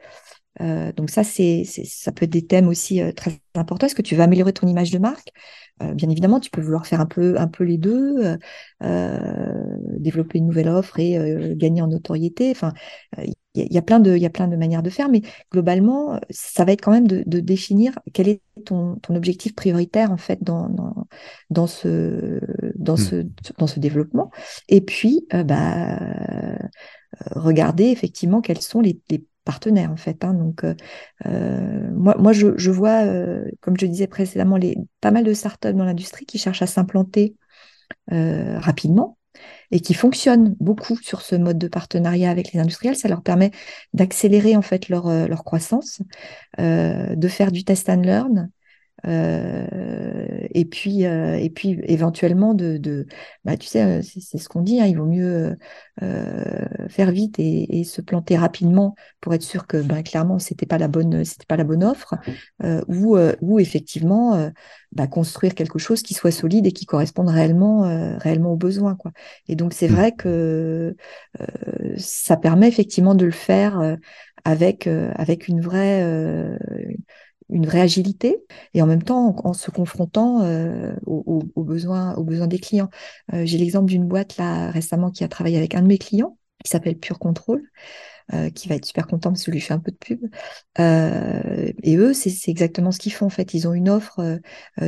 Donc 0.60 1.10
ça, 1.10 1.24
c'est, 1.24 1.64
ça 1.66 2.12
peut 2.12 2.26
être 2.26 2.32
des 2.32 2.46
thèmes 2.46 2.68
aussi 2.68 3.02
très 3.16 3.40
importants. 3.56 3.88
Est-ce 3.88 3.96
que 3.96 4.02
tu 4.02 4.16
veux 4.16 4.24
améliorer 4.24 4.54
ton 4.54 4.68
image 4.68 4.92
de 4.92 5.00
marque? 5.00 5.30
euh, 5.30 5.67
bien 5.79 6.10
évidemment, 6.10 6.39
tu 6.39 6.50
peux 6.50 6.62
vouloir 6.62 6.86
faire 6.88 7.00
un 7.01 7.05
peu, 7.05 7.39
un 7.39 7.48
peu 7.48 7.63
les 7.63 7.77
deux, 7.77 8.25
euh, 8.25 8.38
euh 8.84 9.77
développer 10.00 10.38
une 10.38 10.48
nouvelle 10.48 10.69
offre 10.69 11.00
et 11.00 11.17
euh, 11.17 11.53
gagner 11.55 11.81
en 11.81 11.88
notoriété. 11.88 12.50
Enfin, 12.51 12.74
il 13.17 13.34
y, 13.53 13.77
a 13.77 13.81
plein 13.81 14.00
de, 14.00 14.15
il 14.15 14.22
y 14.22 14.25
a 14.25 14.29
plein 14.29 14.48
de 14.48 14.55
manières 14.55 14.84
de 14.84 14.89
faire, 14.89 15.10
mais 15.10 15.22
globalement, 15.51 16.19
ça 16.29 16.65
va 16.65 16.72
être 16.74 16.81
quand 16.81 16.91
même 16.91 17.07
de, 17.07 17.24
de 17.25 17.39
définir 17.39 17.98
quel 18.13 18.27
est 18.27 18.41
ton, 18.65 18.96
ton, 18.98 19.15
objectif 19.15 19.55
prioritaire 19.55 20.12
en 20.12 20.17
fait 20.17 20.43
dans, 20.43 20.69
dans, 20.69 21.07
dans 21.50 21.67
ce, 21.67 22.39
dans 22.75 22.93
mmh. 22.93 22.98
ce, 22.98 23.27
dans 23.57 23.67
ce 23.67 23.79
développement. 23.79 24.31
Et 24.69 24.81
puis, 24.81 25.27
bah, 25.31 26.00
regarder 27.31 27.86
effectivement 27.86 28.41
quels 28.41 28.62
sont 28.62 28.81
les, 28.81 29.00
les 29.10 29.25
partenaires 29.48 29.92
en 29.92 29.98
fait. 29.98 30.24
Hein. 30.24 30.34
Donc 30.34 30.63
euh, 30.63 30.75
euh, 31.25 31.89
moi, 31.94 32.16
moi 32.20 32.34
je, 32.34 32.70
vois, 32.70 33.06
euh, 33.06 33.46
comme 33.62 33.77
je 33.80 33.86
disais 33.86 34.06
précédemment, 34.06 34.58
les, 34.58 34.77
pas 35.00 35.12
mal 35.12 35.24
de 35.24 35.34
startups 35.34 35.74
dans 35.74 35.86
l'industrie 35.86 36.25
qui 36.25 36.38
cherchent 36.38 36.62
à 36.62 36.68
s'implanter 36.68 37.36
rapidement 38.10 39.18
et 39.72 39.80
qui 39.80 39.94
fonctionnent 39.94 40.56
beaucoup 40.60 40.98
sur 40.98 41.22
ce 41.22 41.36
mode 41.36 41.58
de 41.58 41.68
partenariat 41.68 42.30
avec 42.30 42.51
les 42.51 42.60
industriels. 42.60 42.98
Ça 42.98 43.08
leur 43.08 43.22
permet 43.22 43.51
d'accélérer 43.94 44.58
en 44.58 44.62
fait 44.62 44.89
leur, 44.89 45.44
croissance, 45.46 46.01
de 46.58 47.27
faire 47.27 47.51
du 47.51 47.63
test 47.63 47.89
and 47.89 48.01
learn, 48.01 48.50
et 49.06 50.66
puis 50.66 51.06
euh, 51.06 51.36
et 51.36 51.50
puis 51.50 51.80
éventuellement 51.84 52.54
de, 52.54 52.77
de 52.77 53.06
bah 53.46 53.58
tu 53.58 53.68
sais 53.68 53.84
euh, 53.84 54.01
c'est 54.01 54.38
ce 54.39 54.50
qu'on 54.50 54.62
dit 54.62 54.82
hein, 54.82 54.86
il 54.86 54.98
vaut 54.98 55.06
mieux 55.06 55.56
faire 56.89 57.12
vite 57.12 57.36
et, 57.39 57.84
se 57.84 58.01
planter 58.01 58.38
rapidement 58.38 58.96
pour 59.22 59.34
être 59.34 59.44
sûr 59.44 59.68
que 59.68 59.82
ben 59.82 60.04
clairement 60.04 60.39
c'était 60.39 60.66
pas 60.66 60.77
la 60.77 60.88
bonne 60.88 61.24
c'était 61.25 61.46
pas 61.46 61.58
la 61.58 61.63
bonne 61.63 61.84
offre 61.84 62.16
ou 62.88 63.18
ou 63.42 63.60
effectivement 63.60 64.51
bah, 64.92 65.08
construire 65.08 65.56
quelque 65.56 65.80
chose 65.80 66.01
qui 66.01 66.13
soit 66.13 66.32
solide 66.32 66.68
et 66.68 66.72
qui 66.72 66.86
corresponde 66.86 67.30
réellement 67.30 67.82
réellement 68.18 68.54
aux 68.54 68.58
besoins 68.58 68.96
quoi 68.96 69.12
et 69.48 69.56
donc 69.56 69.74
c'est 69.74 69.89
mmh. 69.89 69.96
vrai 69.96 70.12
que 70.12 70.96
ça 71.98 72.38
permet 72.38 72.68
effectivement 72.68 73.16
de 73.16 73.25
le 73.25 73.32
faire 73.32 73.98
avec 74.44 74.88
avec 75.16 75.48
une 75.48 75.62
vraie 75.62 76.04
une 77.50 77.66
vraie 77.66 77.82
agilité 77.82 78.44
et 78.74 78.82
en 78.82 78.86
même 78.86 79.04
temps 79.04 79.36
en, 79.44 79.54
se 79.54 79.72
confrontant 79.72 80.42
euh, 80.42 80.94
aux, 81.06 81.63
besoins, 81.63 82.16
aux 82.16 82.24
besoins 82.24 82.48
des 82.48 82.60
clients. 82.60 82.89
Euh, 83.34 83.46
j'ai 83.46 83.58
l'exemple 83.58 83.89
d'une 83.89 84.06
boîte 84.06 84.38
là 84.38 84.70
récemment 84.72 85.12
qui 85.12 85.24
a 85.24 85.27
travaillé 85.27 85.58
avec 85.58 85.75
un 85.75 85.82
de 85.82 85.88
mes 85.88 85.98
clients 85.98 86.38
qui 86.63 86.72
s'appelle 86.72 86.98
Pure 86.98 87.20
Control. 87.20 87.62
Euh, 88.34 88.50
qui 88.50 88.68
va 88.68 88.75
être 88.75 88.84
super 88.84 89.08
content 89.08 89.30
parce 89.30 89.46
que 89.46 89.51
je 89.51 89.56
lui 89.56 89.62
fais 89.62 89.74
un 89.74 89.80
peu 89.80 89.89
de 89.89 89.96
pub. 89.96 90.20
et 90.77 91.96
eux, 91.96 92.13
c'est 92.13 92.51
exactement 92.51 92.92
ce 92.92 93.00
qu'ils 93.00 93.13
font 93.13 93.27
en 93.27 93.30
fait. 93.30 93.54
Ils 93.54 93.70
ont 93.70 93.74
une 93.74 93.88
offre 93.88 94.42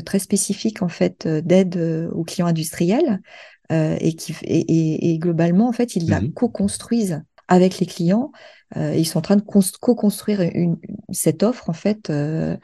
très 0.03 0.19
spécifique 0.19 0.81
en 0.81 0.89
fait 0.89 1.25
d'aide 1.25 1.77
aux 2.11 2.25
clients 2.25 2.47
industriels 2.47 3.21
et 3.69 4.13
qui 4.17 4.35
et, 4.43 5.13
et, 5.13 5.19
globalement 5.19 5.69
en 5.69 5.71
fait 5.71 5.95
ils 5.95 6.09
la 6.09 6.19
mmh 6.19 6.33
co-construisent 6.33 7.23
avec 7.49 7.79
les 7.79 7.85
clients. 7.85 8.31
Euh, 8.77 8.93
ils 8.95 9.05
sont 9.05 9.17
en 9.17 9.23
train 9.23 9.35
de 9.35 9.41
co-construire 9.41 10.41
une, 10.41 10.77
cette 11.11 11.41
offre 11.41 11.71
en 11.71 11.73
fait 11.73 12.11
euh, 12.11 12.55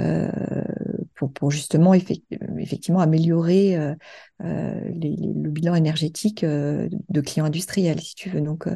euh, 0.00 0.30
pour, 1.14 1.30
pour, 1.32 1.50
justement 1.50 1.92
effectivement 1.92 3.00
améliorer 3.00 3.76
euh, 3.76 3.94
euh, 4.42 4.80
les, 4.94 5.16
le 5.16 5.50
bilan 5.50 5.74
énergétique 5.74 6.44
de 6.44 7.20
clients 7.20 7.44
industriels, 7.44 8.00
si 8.00 8.14
tu 8.14 8.30
veux. 8.30 8.40
Donc, 8.40 8.68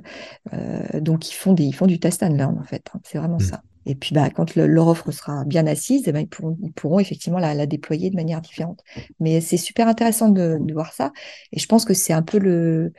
donc 1.01 1.31
ils 1.31 1.35
font 1.35 1.55
des, 1.55 1.65
ils 1.65 1.75
font 1.75 1.87
du 1.87 1.99
test 1.99 2.23
and 2.23 2.35
learn 2.35 2.59
en 2.59 2.65
fait. 2.65 2.91
Hein. 2.95 3.01
c'est 3.03 3.19
vraiment 3.19 3.39
mmh. 3.39 3.41
ça. 3.41 3.63
Et 3.87 3.95
puis, 3.95 4.15
bah, 4.15 4.31
quand 4.31 4.55
leur 4.55 4.89
offre 4.89 5.11
sera 5.11 5.45
bien 5.45 5.67
assise, 5.67 6.05
eh 6.07 6.13
ben, 6.13 6.21
ils, 6.21 6.29
pourront, 6.29 6.57
ils 6.63 6.73
pourront 6.73 7.01
effectivement 7.01 7.39
la, 7.39 7.53
la, 7.53 7.67
déployer 7.67 8.09
de 8.09 8.17
manière 8.17 8.41
différente. 8.41 8.83
Mais 9.21 9.43
c'est 9.43 9.59
super 9.59 9.89
intéressant 9.89 10.31
de, 10.31 10.57
de, 10.59 10.73
voir 10.73 10.95
ça. 10.95 11.13
Et 11.53 11.59
je 11.59 11.67
pense 11.67 11.85
que 11.85 11.93
c'est 11.93 12.15
un 12.15 12.23
peu 12.23 12.39
le, 12.39 12.95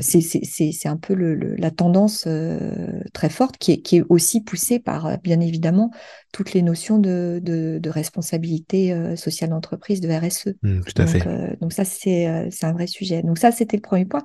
c'est 0.00 0.88
un 0.88 0.96
peu 0.96 1.14
le, 1.14 1.54
la 1.56 1.70
tendance 1.70 2.24
euh, 2.26 3.00
très 3.12 3.28
forte 3.28 3.58
qui 3.58 3.72
est, 3.72 3.78
qui 3.78 3.96
est, 3.96 4.04
aussi 4.08 4.42
poussée 4.42 4.78
par, 4.78 5.06
euh, 5.06 5.16
bien 5.22 5.40
évidemment, 5.40 5.90
toutes 6.32 6.52
les 6.52 6.62
notions 6.62 6.98
de, 6.98 7.40
de, 7.42 7.78
de 7.80 7.90
responsabilité 7.90 8.92
euh, 8.92 9.16
sociale 9.16 9.50
d'entreprise, 9.50 10.00
de 10.00 10.08
RSE. 10.08 10.54
Mmh, 10.62 10.80
tout 10.80 11.02
à 11.02 11.04
donc, 11.04 11.22
fait. 11.22 11.58
donc 11.60 11.72
ça, 11.72 11.84
c'est 11.84 12.26
un 12.26 12.72
vrai 12.72 12.86
sujet. 12.86 13.22
Donc 13.22 13.38
ça, 13.38 13.52
c'était 13.52 13.76
le 13.76 13.82
premier 13.82 14.04
point. 14.04 14.22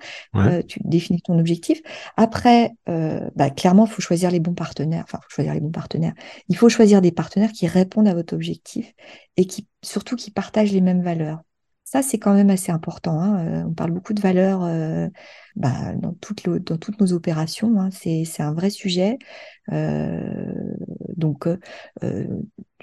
tu 0.67 0.79
définis 0.83 1.21
ton 1.21 1.39
objectif. 1.39 1.81
Après, 2.17 2.71
bah, 2.85 3.49
clairement, 3.49 3.85
il 3.85 3.91
faut 3.91 4.01
choisir 4.01 4.31
les 4.31 4.39
bons 4.39 4.53
partenaires. 4.53 5.03
Enfin, 5.05 5.19
faut 5.23 5.35
choisir 5.35 5.53
les 5.53 5.61
bons 5.61 5.71
partenaires. 5.71 6.13
Il 6.49 6.57
faut 6.57 6.69
choisir 6.69 7.01
des 7.01 7.11
partenaires 7.11 7.51
qui 7.51 7.67
répondent 7.67 8.07
à 8.07 8.13
votre 8.13 8.33
objectif 8.33 8.93
et 9.37 9.45
qui, 9.45 9.67
surtout, 9.81 10.15
qui 10.15 10.31
partagent 10.31 10.71
les 10.71 10.81
mêmes 10.81 11.01
valeurs. 11.01 11.41
Ça, 11.83 12.01
c'est 12.01 12.17
quand 12.17 12.33
même 12.33 12.49
assez 12.49 12.71
important. 12.71 13.21
Hein. 13.21 13.65
On 13.67 13.73
parle 13.73 13.91
beaucoup 13.91 14.13
de 14.13 14.21
valeurs 14.21 14.61
bah, 15.55 15.93
dans, 15.95 16.13
toutes 16.13 16.47
nos 16.47 17.13
opérations. 17.13 17.79
Hein. 17.79 17.89
C'est 17.91 18.41
un 18.41 18.53
vrai 18.53 18.69
sujet. 18.69 19.17
Euh, 19.71 20.53
donc, 21.15 21.47
euh, 21.47 22.27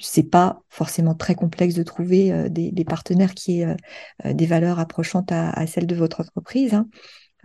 c'est 0.00 0.28
pas 0.28 0.62
forcément 0.69 1.14
très 1.14 1.35
complexe 1.35 1.75
de 1.75 1.83
trouver 1.83 2.33
euh, 2.33 2.49
des, 2.49 2.85
partenaires 2.85 3.35
qui 3.35 3.61
aient 3.61 3.76
euh, 4.25 4.33
des 4.33 4.47
valeurs 4.47 4.78
approchantes 4.78 5.30
à, 5.33 5.66
celles 5.66 5.87
de 5.87 5.95
votre 5.95 6.21
entreprise. 6.21 6.75
Hein. 6.75 6.88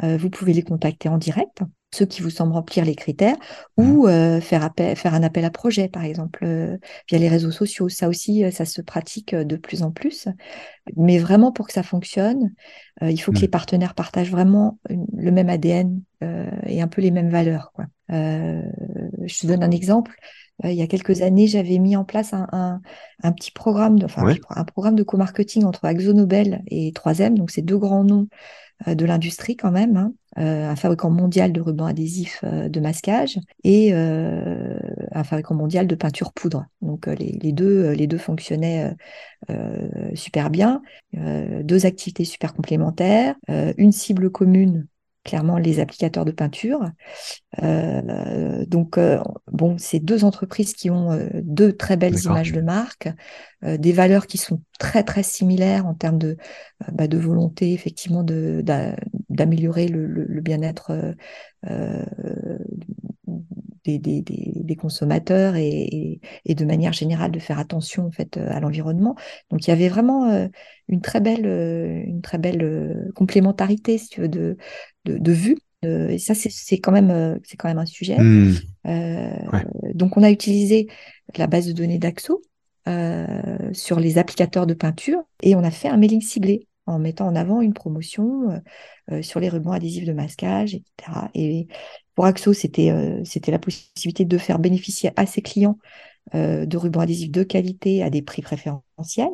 Euh, 0.03 0.17
vous 0.17 0.29
pouvez 0.29 0.53
les 0.53 0.63
contacter 0.63 1.09
en 1.09 1.17
direct 1.17 1.61
ceux 1.95 2.05
qui 2.05 2.21
vous 2.21 2.29
semblent 2.29 2.53
remplir 2.53 2.85
les 2.85 2.95
critères, 2.95 3.37
ou 3.77 4.05
mmh. 4.05 4.09
euh, 4.09 4.41
faire, 4.41 4.63
appel, 4.63 4.95
faire 4.95 5.13
un 5.13 5.23
appel 5.23 5.45
à 5.45 5.49
projet, 5.49 5.87
par 5.87 6.03
exemple, 6.03 6.43
euh, 6.43 6.77
via 7.09 7.17
les 7.17 7.29
réseaux 7.29 7.51
sociaux. 7.51 7.89
Ça 7.89 8.09
aussi, 8.09 8.43
euh, 8.43 8.51
ça 8.51 8.65
se 8.65 8.81
pratique 8.81 9.33
de 9.33 9.55
plus 9.55 9.81
en 9.81 9.91
plus. 9.91 10.27
Mais 10.97 11.17
vraiment, 11.17 11.51
pour 11.51 11.67
que 11.67 11.73
ça 11.73 11.83
fonctionne, 11.83 12.53
il 13.01 13.17
faut 13.17 13.31
que 13.31 13.39
les 13.39 13.47
mmh. 13.47 13.51
partenaires 13.51 13.95
partagent 13.95 14.31
vraiment 14.31 14.79
le 14.89 15.31
même 15.31 15.49
ADN 15.49 16.01
et 16.65 16.81
un 16.81 16.87
peu 16.87 17.01
les 17.01 17.11
mêmes 17.11 17.29
valeurs. 17.29 17.71
Quoi. 17.73 17.85
je 18.09 19.39
te 19.39 19.47
donne 19.47 19.63
un 19.63 19.71
exemple. 19.71 20.15
Il 20.63 20.73
y 20.73 20.81
a 20.81 20.87
quelques 20.87 21.21
années, 21.21 21.47
j'avais 21.47 21.79
mis 21.79 21.95
en 21.95 22.05
place 22.05 22.33
un, 22.33 22.81
un, 23.23 23.31
petit 23.33 23.51
programme, 23.51 23.99
de, 23.99 24.05
enfin, 24.05 24.23
un 24.49 24.63
programme 24.63 24.95
de 24.95 25.03
co-marketing 25.03 25.65
entre 25.65 25.85
AxoNobel 25.85 26.63
et 26.67 26.91
3M, 26.91 27.35
donc 27.35 27.51
c'est 27.51 27.61
deux 27.61 27.77
grands 27.77 28.03
noms 28.03 28.27
de 28.87 29.05
l'industrie 29.05 29.55
quand 29.55 29.71
même, 29.71 29.97
hein, 29.97 30.13
euh, 30.37 30.69
un 30.69 30.75
fabricant 30.75 31.09
mondial 31.09 31.53
de 31.53 31.61
rubans 31.61 31.85
adhésifs 31.85 32.41
euh, 32.43 32.67
de 32.67 32.79
masquage 32.81 33.39
et 33.63 33.93
euh, 33.93 34.77
un 35.13 35.23
fabricant 35.23 35.55
mondial 35.55 35.87
de 35.87 35.95
peinture 35.95 36.33
poudre. 36.33 36.65
Donc 36.81 37.07
les, 37.07 37.39
les, 37.41 37.53
deux, 37.53 37.91
les 37.91 38.05
deux 38.05 38.17
fonctionnaient 38.17 38.93
super 40.13 40.49
bien, 40.49 40.81
deux 41.13 41.85
activités 41.85 42.25
super 42.25 42.53
complémentaires, 42.53 43.35
une 43.47 43.91
cible 43.91 44.29
commune 44.29 44.87
clairement 45.25 45.57
les 45.57 45.81
applicateurs 45.81 46.23
de 46.23 46.31
peinture. 46.31 46.91
Euh, 47.61 48.65
donc, 48.67 48.97
euh, 48.97 49.19
bon, 49.51 49.75
c'est 49.77 49.99
deux 49.99 50.23
entreprises 50.23 50.73
qui 50.73 50.89
ont 50.89 51.11
euh, 51.11 51.27
deux 51.41 51.73
très 51.73 51.97
belles 51.97 52.19
images 52.23 52.53
de 52.53 52.61
marque, 52.61 53.09
des 53.63 53.93
valeurs 53.93 54.27
qui 54.27 54.37
sont 54.37 54.61
très 54.77 55.03
très 55.03 55.23
similaires 55.23 55.87
en 55.87 55.95
termes 55.95 56.19
de, 56.19 56.37
bah, 56.91 57.07
de 57.07 57.17
volonté 57.17 57.73
effectivement 57.73 58.21
de 58.21 58.63
d'améliorer 59.29 59.87
le, 59.87 60.05
le, 60.05 60.41
bien-être 60.41 61.15
des, 63.85 63.99
des, 63.99 64.21
des, 64.23 64.75
consommateurs 64.75 65.55
et, 65.55 66.19
et, 66.45 66.55
de 66.55 66.65
manière 66.65 66.93
générale 66.93 67.31
de 67.31 67.39
faire 67.39 67.59
attention 67.59 68.07
en 68.07 68.11
fait 68.11 68.37
à 68.37 68.59
l'environnement. 68.59 69.15
Donc 69.51 69.65
il 69.65 69.69
y 69.69 69.73
avait 69.73 69.89
vraiment 69.89 70.49
une 70.87 71.01
très 71.01 71.21
belle 71.21 71.45
une 71.45 72.21
très 72.21 72.37
belle 72.37 73.11
complémentarité 73.15 73.97
si 73.97 74.09
tu 74.09 74.21
veux 74.21 74.29
de 74.29 74.57
de, 75.05 75.17
de 75.17 75.31
vue. 75.31 75.57
Euh, 75.85 76.09
et 76.09 76.17
ça, 76.17 76.33
c'est 76.35 76.79
quand 76.79 76.91
même, 76.91 77.11
euh, 77.11 77.37
c'est 77.43 77.57
quand 77.57 77.67
même 77.67 77.77
un 77.77 77.85
sujet. 77.85 78.17
Euh, 78.19 79.29
donc, 79.93 80.17
on 80.17 80.23
a 80.23 80.31
utilisé 80.31 80.87
la 81.37 81.47
base 81.47 81.67
de 81.67 81.73
données 81.73 81.99
d'Axo 81.99 82.41
sur 83.73 83.99
les 83.99 84.17
applicateurs 84.19 84.67
de 84.67 84.75
peinture 84.75 85.19
et 85.41 85.55
on 85.55 85.63
a 85.63 85.71
fait 85.71 85.87
un 85.87 85.97
mailing 85.97 86.21
ciblé 86.21 86.67
en 86.85 86.99
mettant 86.99 87.25
en 87.25 87.35
avant 87.35 87.61
une 87.61 87.73
promotion 87.73 88.61
sur 89.21 89.39
les 89.39 89.49
rubans 89.49 89.71
adhésifs 89.71 90.05
de 90.05 90.13
masquage, 90.13 90.75
etc. 90.75 91.29
Et 91.33 91.67
pour 92.15 92.25
Axo, 92.25 92.53
c'était 92.53 92.91
c'était 93.23 93.51
la 93.51 93.59
possibilité 93.59 94.25
de 94.25 94.37
faire 94.37 94.59
bénéficier 94.59 95.11
à 95.15 95.25
ses 95.25 95.41
clients 95.41 95.77
de 96.33 96.77
rubans 96.77 97.01
adhésifs 97.01 97.29
de 97.29 97.43
qualité 97.43 98.01
à 98.01 98.09
des 98.09 98.23
prix 98.23 98.41
préférentiels. 98.41 99.29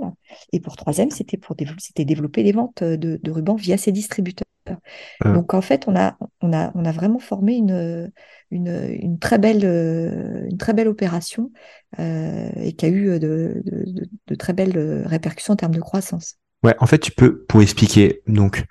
Et 0.51 0.59
pour 0.59 0.75
troisième, 0.75 1.09
c'était 1.09 1.37
pour 1.37 1.55
développer 1.55 2.43
les 2.43 2.51
ventes 2.51 2.83
de, 2.83 3.19
de, 3.21 3.31
rubans 3.31 3.55
via 3.55 3.77
ses 3.77 3.93
distributeurs. 3.93 4.45
Euh. 4.69 5.33
Donc 5.33 5.53
en 5.53 5.61
fait, 5.61 5.85
on 5.87 5.95
a, 5.95 6.17
on 6.41 6.51
a, 6.51 6.71
on 6.75 6.83
a 6.83 6.91
vraiment 6.91 7.19
formé 7.19 7.55
une, 7.55 8.11
une, 8.51 8.97
une 8.99 9.19
très, 9.19 9.37
belle, 9.37 9.63
une 9.63 10.57
très 10.57 10.73
belle 10.73 10.89
opération 10.89 11.51
euh, 11.99 12.49
et 12.57 12.73
qui 12.73 12.85
a 12.85 12.89
eu 12.89 13.19
de, 13.19 13.61
de, 13.65 14.09
de, 14.27 14.35
très 14.35 14.53
belles 14.53 15.03
répercussions 15.05 15.53
en 15.53 15.57
termes 15.57 15.75
de 15.75 15.79
croissance. 15.79 16.35
Ouais, 16.63 16.75
en 16.79 16.85
fait, 16.85 16.99
tu 16.99 17.11
peux, 17.11 17.43
pour 17.45 17.61
expliquer, 17.61 18.21
donc, 18.27 18.65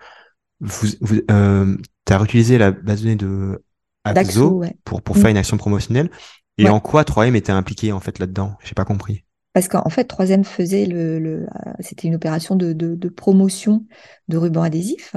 vous, 0.60 0.88
vous 1.00 1.16
euh, 1.30 1.76
tu 2.06 2.12
as 2.12 2.18
réutilisé 2.18 2.58
la 2.58 2.70
base 2.70 3.00
de 3.00 3.04
données 3.04 3.16
de 3.16 3.64
Axo 4.04 4.62
pour, 4.84 5.02
pour 5.02 5.16
faire 5.16 5.26
mm. 5.26 5.30
une 5.30 5.36
action 5.36 5.56
promotionnelle. 5.56 6.10
Et 6.58 6.68
en 6.68 6.80
quoi 6.80 7.04
3M 7.04 7.34
était 7.36 7.52
impliqué 7.52 7.92
en 7.92 8.00
fait 8.00 8.18
là-dedans? 8.18 8.56
J'ai 8.62 8.74
pas 8.74 8.84
compris. 8.84 9.24
Parce 9.52 9.66
qu'en 9.66 9.88
fait, 9.88 10.04
Troisième 10.04 10.44
faisait 10.44 10.86
le, 10.86 11.18
le 11.18 11.46
c'était 11.80 12.06
une 12.06 12.14
opération 12.14 12.54
de, 12.54 12.72
de, 12.72 12.94
de, 12.94 13.08
promotion 13.08 13.84
de 14.28 14.36
rubans 14.36 14.62
adhésifs. 14.62 15.16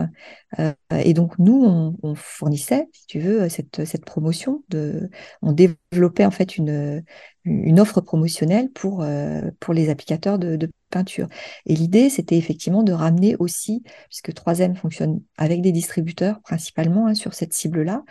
Euh, 0.57 0.73
et 0.89 1.13
donc, 1.13 1.37
nous, 1.37 1.63
on, 1.63 1.97
on, 2.01 2.15
fournissait, 2.15 2.87
si 2.93 3.05
tu 3.05 3.19
veux, 3.19 3.47
cette, 3.49 3.85
cette 3.85 4.05
promotion. 4.05 4.63
De, 4.69 5.09
on 5.43 5.51
développait 5.51 6.25
en 6.25 6.31
fait 6.31 6.57
une, 6.57 7.03
une 7.45 7.79
offre 7.79 8.01
promotionnelle 8.01 8.69
pour, 8.71 9.01
euh, 9.01 9.41
pour 9.59 9.73
les 9.73 9.89
applicateurs 9.89 10.39
de, 10.39 10.55
de 10.55 10.69
peinture. 10.89 11.27
Et 11.65 11.75
l'idée, 11.75 12.09
c'était 12.09 12.38
effectivement 12.38 12.83
de 12.83 12.93
ramener 12.93 13.35
aussi, 13.38 13.83
puisque 14.09 14.33
Troisième 14.33 14.75
fonctionne 14.75 15.21
avec 15.38 15.62
des 15.62 15.71
distributeurs 15.71 16.39
principalement 16.41 17.07
hein, 17.07 17.13
sur 17.15 17.33
cette 17.33 17.53
cible-là, 17.53 18.03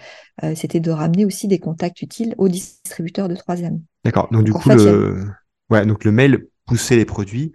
euh, 0.43 0.55
c'était 0.55 0.81
de 0.81 0.91
ramener 0.91 1.25
aussi 1.25 1.49
des 1.49 1.59
contacts 1.59 2.03
utiles 2.03 2.35
aux 2.39 2.49
distributeurs 2.49 3.29
de 3.29 3.37
Troisième. 3.37 3.81
D'accord. 4.05 4.29
Donc, 4.31 4.45
du 4.45 4.53
coup, 4.53 4.69
le... 4.69 5.27
Ouais, 5.71 5.87
donc 5.87 6.05
le 6.05 6.13
mail 6.13 6.47
poussait 6.67 6.97
les 6.97 7.07
produits 7.07 7.53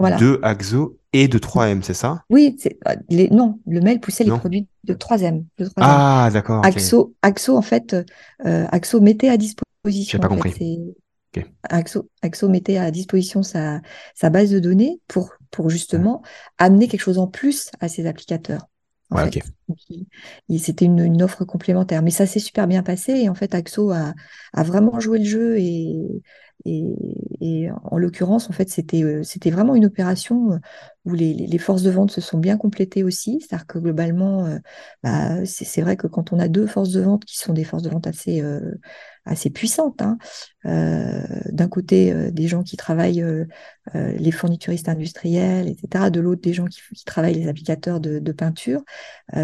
de 0.00 0.40
Axo 0.42 0.98
et 1.12 1.28
de 1.28 1.38
3M, 1.38 1.82
c'est 1.82 1.94
ça? 1.94 2.24
Oui, 2.28 2.56
euh, 2.88 2.94
les, 3.08 3.30
non, 3.30 3.60
le 3.66 3.80
mail 3.80 4.00
poussait 4.00 4.24
les 4.24 4.30
produits 4.30 4.66
de 4.82 4.94
3M. 4.94 5.44
Ah, 5.76 6.28
d'accord. 6.32 6.64
Axo, 6.66 7.14
Axo, 7.22 7.56
en 7.56 7.62
fait, 7.62 7.94
euh, 8.44 8.66
Axo 8.70 9.00
mettait 9.00 9.28
à 9.28 9.36
disposition. 9.36 10.18
J'ai 10.18 10.18
pas 10.18 10.28
compris. 10.28 10.52
Axo, 11.64 12.10
Axo 12.22 12.48
mettait 12.48 12.78
à 12.78 12.90
disposition 12.90 13.42
sa, 13.42 13.80
sa 14.14 14.30
base 14.30 14.50
de 14.50 14.58
données 14.58 15.00
pour, 15.08 15.32
pour 15.50 15.70
justement 15.70 16.22
amener 16.58 16.88
quelque 16.88 17.00
chose 17.00 17.18
en 17.18 17.26
plus 17.26 17.70
à 17.80 17.88
ses 17.88 18.06
applicateurs. 18.06 18.68
Ouais, 19.10 19.30
C'était 20.58 20.84
une, 20.86 20.98
une, 20.98 21.22
offre 21.22 21.44
complémentaire. 21.44 22.02
Mais 22.02 22.10
ça 22.10 22.26
s'est 22.26 22.40
super 22.40 22.66
bien 22.66 22.82
passé 22.82 23.12
et 23.12 23.28
en 23.28 23.34
fait, 23.34 23.54
Axo 23.54 23.90
a, 23.90 24.14
a 24.52 24.62
vraiment 24.62 24.98
joué 24.98 25.18
le 25.18 25.24
jeu 25.24 25.58
et, 25.58 26.22
et, 26.66 27.68
en 27.84 27.98
l'occurrence, 27.98 28.48
en 28.48 28.52
fait, 28.52 28.70
c'était 28.70 29.02
euh, 29.02 29.22
c'était 29.22 29.50
vraiment 29.50 29.74
une 29.74 29.84
opération 29.84 30.52
euh, 30.52 30.58
où 31.04 31.12
les, 31.12 31.58
forces 31.58 31.82
de 31.82 31.90
vente 31.90 32.10
se 32.10 32.22
sont 32.22 32.38
bien 32.38 32.56
complétées 32.56 33.04
aussi. 33.04 33.40
C'est-à-dire 33.40 33.66
que 33.66 33.78
globalement, 33.78 34.46
euh, 34.46 34.58
bah, 35.02 35.44
c'est 35.44 35.82
vrai 35.82 35.96
que 35.96 36.06
quand 36.06 36.32
on 36.32 36.38
a 36.38 36.48
deux 36.48 36.66
forces 36.66 36.90
de 36.92 37.02
vente 37.02 37.26
qui 37.26 37.36
sont 37.38 37.52
des 37.52 37.64
forces 37.64 37.82
de 37.82 37.90
vente 37.90 38.06
assez 38.06 38.42
assez 39.26 39.48
puissantes, 39.50 40.02
hein, 40.02 40.18
d'un 40.64 41.68
côté 41.68 42.30
des 42.30 42.46
gens 42.46 42.62
qui 42.62 42.76
travaillent 42.76 43.24
les 43.94 44.30
fournituristes 44.30 44.88
industriels, 44.88 45.68
etc. 45.68 46.10
De 46.10 46.20
l'autre 46.20 46.42
des 46.42 46.52
gens 46.52 46.66
qui, 46.66 46.80
travaillent 47.04 47.34
les 47.34 47.48
applicateurs 47.48 48.00
de, 48.00 48.32
peinture, 48.32 48.82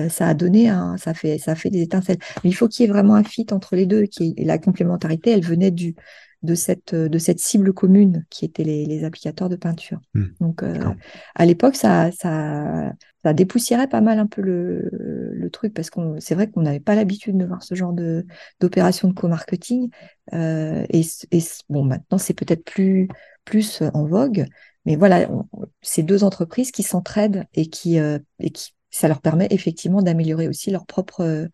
ça 0.08 0.28
a 0.28 0.34
donné 0.34 0.68
un, 0.68 0.96
ça 0.96 1.14
fait 1.14 1.38
ça 1.38 1.54
fait 1.54 1.70
des 1.70 1.82
étincelles. 1.82 2.18
Mais 2.44 2.50
il 2.50 2.54
faut 2.54 2.68
qu'il 2.68 2.86
y 2.86 2.88
ait 2.88 2.92
vraiment 2.92 3.14
un 3.14 3.24
fit 3.24 3.46
entre 3.52 3.76
les 3.76 3.86
deux, 3.86 4.02
qui 4.04 4.34
la 4.38 4.58
complémentarité, 4.58 5.30
elle 5.30 5.44
venait 5.44 5.70
du 5.70 5.94
de 6.42 6.54
cette, 6.54 6.94
de 6.94 7.18
cette 7.18 7.38
cible 7.38 7.72
commune 7.72 8.24
qui 8.30 8.44
étaient 8.44 8.64
les, 8.64 8.86
les 8.86 9.04
applicateurs 9.04 9.48
de 9.48 9.56
peinture. 9.56 10.00
Hmm. 10.14 10.26
Donc, 10.40 10.62
euh, 10.62 10.78
à 11.34 11.44
l'époque, 11.44 11.76
ça, 11.76 12.10
ça, 12.12 12.92
ça 13.22 13.32
dépoussiérait 13.34 13.88
pas 13.88 14.00
mal 14.00 14.18
un 14.18 14.26
peu 14.26 14.40
le, 14.40 14.88
le 14.90 15.50
truc 15.50 15.74
parce 15.74 15.90
qu'on 15.90 16.18
c'est 16.18 16.34
vrai 16.34 16.50
qu'on 16.50 16.62
n'avait 16.62 16.80
pas 16.80 16.94
l'habitude 16.94 17.36
de 17.36 17.44
voir 17.44 17.62
ce 17.62 17.74
genre 17.74 17.92
de 17.92 18.26
d'opération 18.60 19.08
de 19.08 19.14
co-marketing. 19.14 19.90
Euh, 20.32 20.84
et, 20.88 21.02
et, 21.30 21.42
bon, 21.68 21.84
maintenant, 21.84 22.18
c'est 22.18 22.34
peut-être 22.34 22.64
plus, 22.64 23.08
plus 23.44 23.82
en 23.92 24.06
vogue. 24.06 24.46
Mais 24.86 24.96
voilà, 24.96 25.28
ces 25.82 26.02
deux 26.02 26.24
entreprises 26.24 26.70
qui 26.70 26.82
s'entraident 26.82 27.44
et 27.54 27.66
qui, 27.66 27.98
euh, 27.98 28.18
et 28.38 28.50
qui 28.50 28.72
ça 28.90 29.08
leur 29.08 29.20
permet 29.20 29.48
effectivement 29.50 30.02
d'améliorer 30.02 30.48
aussi 30.48 30.70
leur 30.70 30.86
propre 30.86 31.48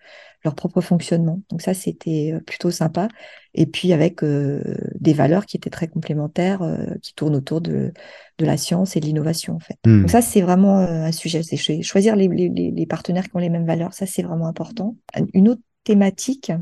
leur 0.46 0.54
propre 0.54 0.80
fonctionnement. 0.80 1.42
Donc 1.50 1.60
ça, 1.60 1.74
c'était 1.74 2.32
euh, 2.34 2.40
plutôt 2.40 2.70
sympa. 2.70 3.08
Et 3.52 3.66
puis 3.66 3.92
avec 3.92 4.22
euh, 4.22 4.62
des 4.94 5.12
valeurs 5.12 5.44
qui 5.44 5.56
étaient 5.56 5.70
très 5.70 5.88
complémentaires, 5.88 6.62
euh, 6.62 6.86
qui 7.02 7.14
tournent 7.14 7.36
autour 7.36 7.60
de, 7.60 7.92
de 8.38 8.44
la 8.46 8.56
science 8.56 8.96
et 8.96 9.00
de 9.00 9.06
l'innovation, 9.06 9.54
en 9.54 9.60
fait. 9.60 9.76
Donc 9.84 10.04
hmm. 10.04 10.08
ça, 10.08 10.22
c'est 10.22 10.40
vraiment 10.40 10.78
un 10.78 11.12
sujet. 11.12 11.42
C'est 11.42 11.82
choisir 11.82 12.16
les, 12.16 12.28
les, 12.28 12.48
les, 12.48 12.86
partenaires 12.86 13.24
qui 13.24 13.34
ont 13.36 13.40
les 13.40 13.50
mêmes 13.50 13.66
valeurs. 13.66 13.92
Ça, 13.92 14.06
c'est 14.06 14.22
vraiment 14.22 14.46
important. 14.46 14.96
Une 15.34 15.48
autre 15.48 15.62
thématique 15.84 16.52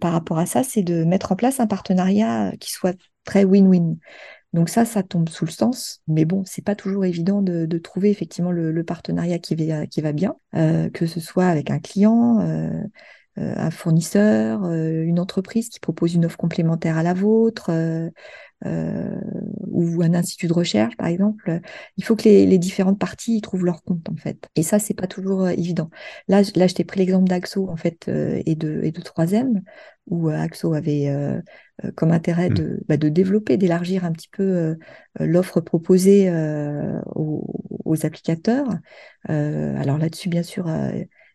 par 0.00 0.12
rapport 0.12 0.38
à 0.38 0.46
ça, 0.46 0.62
c'est 0.62 0.82
de 0.82 1.04
mettre 1.04 1.32
en 1.32 1.36
place 1.36 1.58
un 1.60 1.66
partenariat 1.66 2.52
qui 2.60 2.70
soit 2.70 2.96
très 3.24 3.44
win-win. 3.44 3.96
Donc 4.54 4.68
ça, 4.68 4.84
ça 4.84 5.02
tombe 5.02 5.28
sous 5.28 5.44
le 5.44 5.50
sens, 5.50 6.00
mais 6.06 6.24
bon, 6.24 6.44
c'est 6.46 6.64
pas 6.64 6.76
toujours 6.76 7.04
évident 7.04 7.42
de, 7.42 7.66
trouver 7.78 8.10
effectivement 8.10 8.52
le, 8.52 8.84
partenariat 8.84 9.40
qui 9.40 9.56
va, 9.56 9.88
qui 9.88 10.00
va 10.00 10.12
bien, 10.12 10.36
euh, 10.54 10.88
que 10.90 11.06
ce 11.06 11.18
soit 11.18 11.46
avec 11.46 11.72
un 11.72 11.80
client, 11.80 12.38
euh, 12.38 12.70
euh, 13.38 13.54
un 13.56 13.72
fournisseur, 13.72 14.64
une 14.70 15.18
entreprise 15.18 15.68
qui 15.70 15.80
propose 15.80 16.14
une 16.14 16.24
offre 16.24 16.36
complémentaire 16.36 16.96
à 16.96 17.02
la 17.02 17.14
vôtre, 17.14 17.72
ou 18.62 20.02
un 20.02 20.14
institut 20.14 20.46
de 20.46 20.52
recherche, 20.52 20.96
par 20.96 21.06
exemple. 21.06 21.60
Il 21.96 22.04
faut 22.04 22.16
que 22.16 22.24
les, 22.24 22.46
les, 22.46 22.58
différentes 22.58 22.98
parties 22.98 23.40
trouvent 23.40 23.64
leur 23.64 23.82
compte, 23.82 24.08
en 24.08 24.16
fait. 24.16 24.48
Et 24.56 24.62
ça, 24.62 24.78
c'est 24.78 24.94
pas 24.94 25.06
toujours 25.06 25.48
évident. 25.48 25.90
Là, 26.28 26.42
là, 26.54 26.66
je 26.66 26.74
t'ai 26.74 26.84
pris 26.84 27.00
l'exemple 27.00 27.28
d'Axo, 27.28 27.68
en 27.68 27.76
fait, 27.76 28.08
et 28.08 28.54
de 28.54 28.80
et 28.82 28.90
de 28.90 29.00
3M, 29.00 29.62
où 30.06 30.28
Axo 30.28 30.72
avait 30.74 31.14
comme 31.96 32.12
intérêt 32.12 32.50
mmh. 32.50 32.54
de, 32.54 32.80
bah, 32.88 32.96
de 32.96 33.08
développer, 33.08 33.56
d'élargir 33.56 34.04
un 34.04 34.12
petit 34.12 34.28
peu 34.28 34.76
l'offre 35.18 35.60
proposée 35.60 36.30
aux, 37.14 37.46
aux, 37.84 38.06
applicateurs. 38.06 38.68
alors 39.24 39.98
là-dessus, 39.98 40.28
bien 40.28 40.42
sûr 40.42 40.66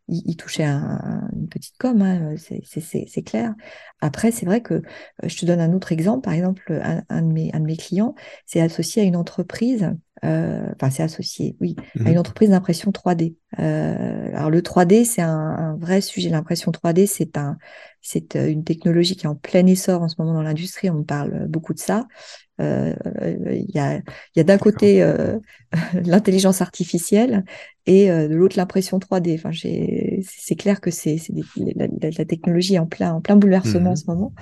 il, 0.10 0.36
touchait 0.36 0.64
un, 0.64 1.30
une 1.34 1.48
petite 1.48 1.78
com, 1.78 2.02
hein, 2.02 2.36
c'est 2.38 3.22
clair. 3.24 3.54
Après, 4.02 4.32
c'est 4.32 4.46
vrai 4.46 4.62
que 4.62 4.76
euh, 4.76 4.82
je 5.24 5.38
te 5.38 5.46
donne 5.46 5.60
un 5.60 5.74
autre 5.74 5.92
exemple. 5.92 6.22
Par 6.22 6.34
exemple, 6.34 6.82
un, 7.10 7.22
de, 7.22 7.32
mes, 7.32 7.52
un 7.54 7.60
de 7.60 7.66
mes 7.66 7.78
clients 7.78 8.16
s'est 8.46 8.62
associé 8.62 9.02
à 9.02 9.06
une 9.06 9.16
entreprise, 9.16 9.94
euh, 10.26 10.68
enfin, 10.76 10.90
c'est 10.90 11.04
associé, 11.04 11.56
oui, 11.62 11.76
à 12.06 12.10
une 12.10 12.16
mmh 12.16 12.20
entreprise 12.20 12.50
d'impression 12.50 12.92
3D. 12.92 13.36
Euh, 13.60 14.30
alors, 14.36 14.50
le 14.50 14.62
3D, 14.62 15.06
c'est 15.06 15.22
un, 15.22 15.30
un, 15.30 15.76
vrai 15.78 16.02
sujet. 16.02 16.30
L'impression 16.30 16.72
3D, 16.72 17.08
c'est 17.08 17.38
un, 17.38 17.58
c'est 18.02 18.36
euh, 18.36 18.50
une 18.50 18.64
technologie 18.64 19.16
qui 19.16 19.26
est 19.26 19.30
en 19.30 19.36
plein 19.36 19.66
essor 19.66 20.02
en 20.02 20.08
ce 20.08 20.16
moment 20.20 20.34
dans 20.34 20.42
l'industrie. 20.42 20.90
On 20.90 21.04
parle 21.04 21.48
beaucoup 21.48 21.74
de 21.74 21.80
ça. 21.80 22.08
Euh, 22.62 22.94
il 23.52 23.74
y 23.74 23.80
a, 23.80 24.02
y 24.36 24.40
a 24.40 24.44
d'un 24.44 24.58
côté 24.58 25.02
euh, 25.02 25.40
l'intelligence 26.06 26.62
artificielle 26.62 27.46
et 27.86 28.12
euh, 28.12 28.28
de 28.28 28.36
l'autre 28.36 28.58
l'impression 28.58 29.00
3D. 29.00 29.36
Enfin, 29.36 29.52
c'est 29.52 30.56
clair 30.56 30.82
que 30.82 30.92
c'est 30.92 31.18
la, 31.56 31.88
la, 32.02 32.26
technologie 32.26 32.76
est 32.76 32.80
en 32.80 32.86
plein, 32.86 33.14
en 33.14 33.22
plein 33.22 33.36
bouleversement 33.36 33.92
en 33.92 33.94
mmh 33.94 33.98
ce 33.98 34.06
moment. 34.08 34.34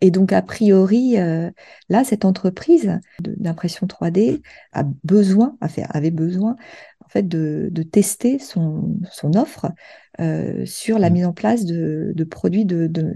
Et 0.00 0.10
donc, 0.10 0.32
a 0.32 0.42
priori, 0.42 1.18
euh, 1.18 1.50
là, 1.88 2.04
cette 2.04 2.24
entreprise 2.24 3.00
d'impression 3.20 3.86
3D 3.86 4.42
a 4.72 4.84
besoin, 5.02 5.56
avait 5.90 6.12
besoin, 6.12 6.56
en 7.04 7.08
fait, 7.08 7.26
de, 7.26 7.70
tester 7.82 8.38
son, 8.38 8.96
son 9.10 9.34
offre 9.36 9.72
euh, 10.20 10.64
sur 10.66 10.98
la 10.98 11.10
mmh. 11.10 11.12
mise 11.12 11.26
en 11.26 11.32
place 11.32 11.64
de, 11.64 12.24
produits 12.24 12.64
de, 12.64 12.86
de, 12.86 13.14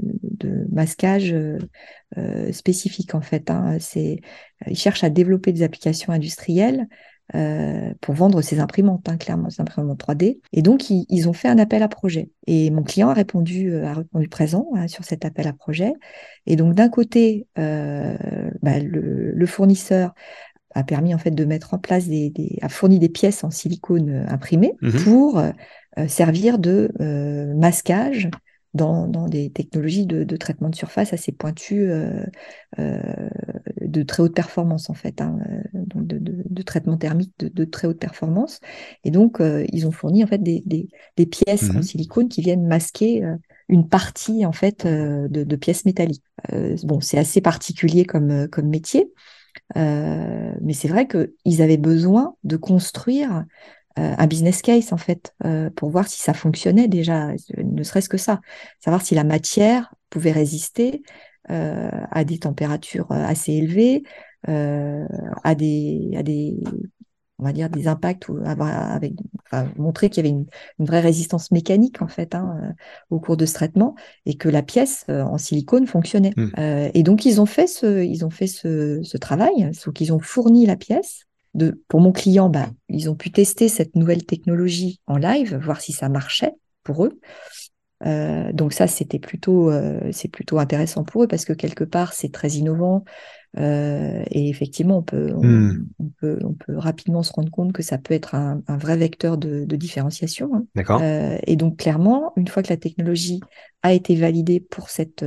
masquage 0.70 1.34
euh, 1.34 2.52
spécifiques, 2.52 3.14
en 3.14 3.20
fait. 3.20 3.50
Hein. 3.50 3.76
C'est, 3.80 4.20
ils 4.66 4.78
cherchent 4.78 5.04
à 5.04 5.10
développer 5.10 5.52
des 5.52 5.62
applications 5.62 6.12
industrielles 6.12 6.88
euh, 7.34 7.94
pour 8.02 8.14
vendre 8.14 8.42
ses 8.42 8.60
imprimantes, 8.60 9.08
hein, 9.08 9.16
clairement, 9.16 9.48
ses 9.48 9.62
imprimantes 9.62 9.98
3D. 9.98 10.40
Et 10.52 10.60
donc, 10.60 10.90
ils, 10.90 11.28
ont 11.28 11.32
fait 11.32 11.48
un 11.48 11.56
appel 11.58 11.82
à 11.82 11.88
projet. 11.88 12.30
Et 12.46 12.70
mon 12.70 12.82
client 12.82 13.08
a 13.08 13.14
répondu, 13.14 13.72
euh, 13.72 13.86
a 13.86 13.94
répondu 13.94 14.28
présent 14.28 14.68
hein, 14.74 14.86
sur 14.86 15.04
cet 15.04 15.24
appel 15.24 15.46
à 15.46 15.54
projet. 15.54 15.94
Et 16.44 16.56
donc, 16.56 16.74
d'un 16.74 16.90
côté, 16.90 17.46
euh, 17.58 18.14
bah, 18.60 18.80
le, 18.80 19.46
fournisseur 19.46 20.12
a 20.74 20.84
permis 20.84 21.14
en 21.14 21.18
fait 21.18 21.30
de 21.30 21.44
mettre 21.46 21.72
en 21.72 21.78
place 21.78 22.06
des, 22.06 22.32
a 22.60 22.68
fourni 22.68 22.98
des 22.98 23.08
pièces 23.08 23.44
en 23.44 23.50
silicone 23.50 24.26
imprimées 24.28 24.74
mmh 24.82 24.90
pour 25.04 25.42
servir 26.09 26.59
de 26.59 26.90
masquage 27.55 28.31
dans, 28.74 29.28
des 29.28 29.50
technologies 29.50 30.07
de, 30.07 30.37
traitement 30.37 30.70
de 30.70 30.74
surface 30.74 31.12
assez 31.12 31.33
pointues, 31.33 31.90
euh, 31.90 32.24
euh, 32.78 33.00
de 33.81 34.02
très 34.02 34.22
haute 34.22 34.35
performance 34.35 34.88
en 34.88 34.94
fait, 34.94 35.20
hein, 35.20 35.38
euh, 35.48 35.85
donc 35.87 36.07
de, 36.07 36.62
traitement 36.62 36.96
thermique 36.96 37.33
de, 37.38 37.64
très 37.64 37.87
haute 37.87 37.98
performance. 37.98 38.61
Et 39.05 39.11
donc, 39.11 39.40
ils 39.72 39.87
ont 39.87 39.90
fourni 39.90 40.24
en 40.24 40.26
fait 40.26 40.42
des, 40.42 40.88
pièces 41.26 41.70
en 41.70 41.78
mmh 41.78 41.83
silicone 41.83 42.28
qui 42.28 42.40
viennent 42.40 42.66
masquer 42.66 43.22
une 43.68 43.88
partie 43.88 44.46
en 44.46 44.52
fait 44.52 44.87
de, 44.87 45.57
pièces 45.57 45.85
métalliques. 45.85 46.24
bon, 46.85 47.00
c'est 47.00 47.18
assez 47.18 47.40
particulier 47.40 48.05
comme, 48.05 48.48
comme 48.48 48.68
métier, 48.68 49.12
mais 49.74 50.72
c'est 50.72 50.88
vrai 50.88 51.07
qu'ils 51.07 51.62
avaient 51.62 51.76
besoin 51.76 52.37
de 52.44 52.57
construire 52.57 53.33
euh, 53.37 53.44
un 53.96 54.26
business 54.26 54.62
case 54.62 54.92
en 54.92 54.96
fait 54.96 55.35
euh, 55.44 55.70
pour 55.70 55.90
voir 55.90 56.09
si 56.09 56.20
ça 56.20 56.35
fonctionnait 56.35 56.88
déjà, 56.88 57.31
ne 57.59 57.83
serait-ce 57.83 58.09
que 58.09 58.16
ça, 58.16 58.40
savoir 58.81 59.02
si 59.02 59.14
la 59.14 59.24
matière 59.24 59.94
pouvait 60.11 60.33
résister 60.33 61.02
euh, 61.50 61.90
à 62.11 62.24
des 62.24 62.38
températures 62.38 63.11
assez 63.11 63.52
élevées, 63.52 64.05
à 64.46 65.55
des 65.55 66.11
à 66.16 66.22
des 66.22 66.61
on 67.38 67.44
va 67.44 67.52
dire 67.52 67.70
des 67.70 67.88
impacts 67.88 68.28
ou 68.28 68.38
avec 68.44 69.14
enfin, 69.46 69.68
montrer 69.76 70.11
qu'il 70.11 70.24
y 70.24 70.28
avait 70.28 70.37
une, 70.37 70.46
vraie 70.85 71.00
résistance 71.00 71.50
mécanique 71.50 72.00
en 72.02 72.09
fait 72.09 72.35
hein, 72.35 72.74
au 73.11 73.18
cours 73.20 73.37
de 73.37 73.46
ce 73.46 73.55
traitement 73.55 73.94
et 74.26 74.35
que 74.35 74.48
la 74.48 74.62
pièce 74.62 75.07
en 75.09 75.38
silicone 75.38 75.87
fonctionnait. 75.87 76.33
Mmh. 76.37 76.50
et 76.94 77.02
donc 77.02 77.24
ils 77.24 77.40
ont 77.40 77.46
fait 77.46 77.66
ce 77.66 78.05
ils 78.05 78.24
ont 78.24 78.31
fait 78.31 78.46
ce, 78.46 79.00
ce 79.02 79.16
travail, 79.16 79.70
donc 79.85 80.00
ils 80.00 80.12
ont 80.12 80.20
fourni 80.20 80.66
la 80.66 80.76
pièce 80.76 81.26
pour 81.88 82.00
mon 82.00 82.12
client, 82.12 82.48
bah, 82.48 82.70
ils 82.88 83.10
ont 83.10 83.14
pu 83.14 83.30
tester 83.30 83.68
cette 83.68 83.94
nouvelle 83.96 84.24
technologie 84.24 85.00
en 85.06 85.16
live, 85.16 85.56
voir 85.62 85.80
si 85.80 85.92
ça 85.92 86.08
marchait 86.08 86.52
pour 86.82 87.04
eux. 87.04 87.18
Euh, 88.04 88.52
donc 88.52 88.72
ça, 88.72 88.86
c'était 88.86 89.18
plutôt, 89.20 89.70
euh, 89.70 90.00
c'est 90.12 90.28
plutôt 90.28 90.58
intéressant 90.58 91.04
pour 91.04 91.22
eux 91.22 91.28
parce 91.28 91.44
que 91.44 91.52
quelque 91.52 91.84
part, 91.84 92.14
c'est 92.14 92.32
très 92.32 92.50
innovant 92.50 93.04
euh, 93.58 94.24
et 94.30 94.48
effectivement, 94.48 94.98
on 94.98 95.02
peut, 95.02 95.32
hmm. 95.32 95.86
on, 96.00 96.08
peut, 96.18 96.38
on 96.42 96.54
peut 96.54 96.76
rapidement 96.76 97.22
se 97.22 97.32
rendre 97.32 97.50
compte 97.50 97.72
que 97.72 97.82
ça 97.82 97.98
peut 97.98 98.14
être 98.14 98.34
un, 98.34 98.62
vrai 98.68 98.96
vecteur 98.96 99.36
de, 99.36 99.64
différenciation. 99.76 100.50
Hein. 100.54 100.64
D'accord. 100.74 101.02
et 101.02 101.54
donc 101.56 101.76
clairement, 101.76 102.32
une 102.36 102.48
fois 102.48 102.62
que 102.62 102.70
la 102.70 102.78
technologie 102.78 103.40
a 103.82 103.92
été 103.92 104.16
validée 104.16 104.58
pour 104.58 104.88
cette 104.88 105.22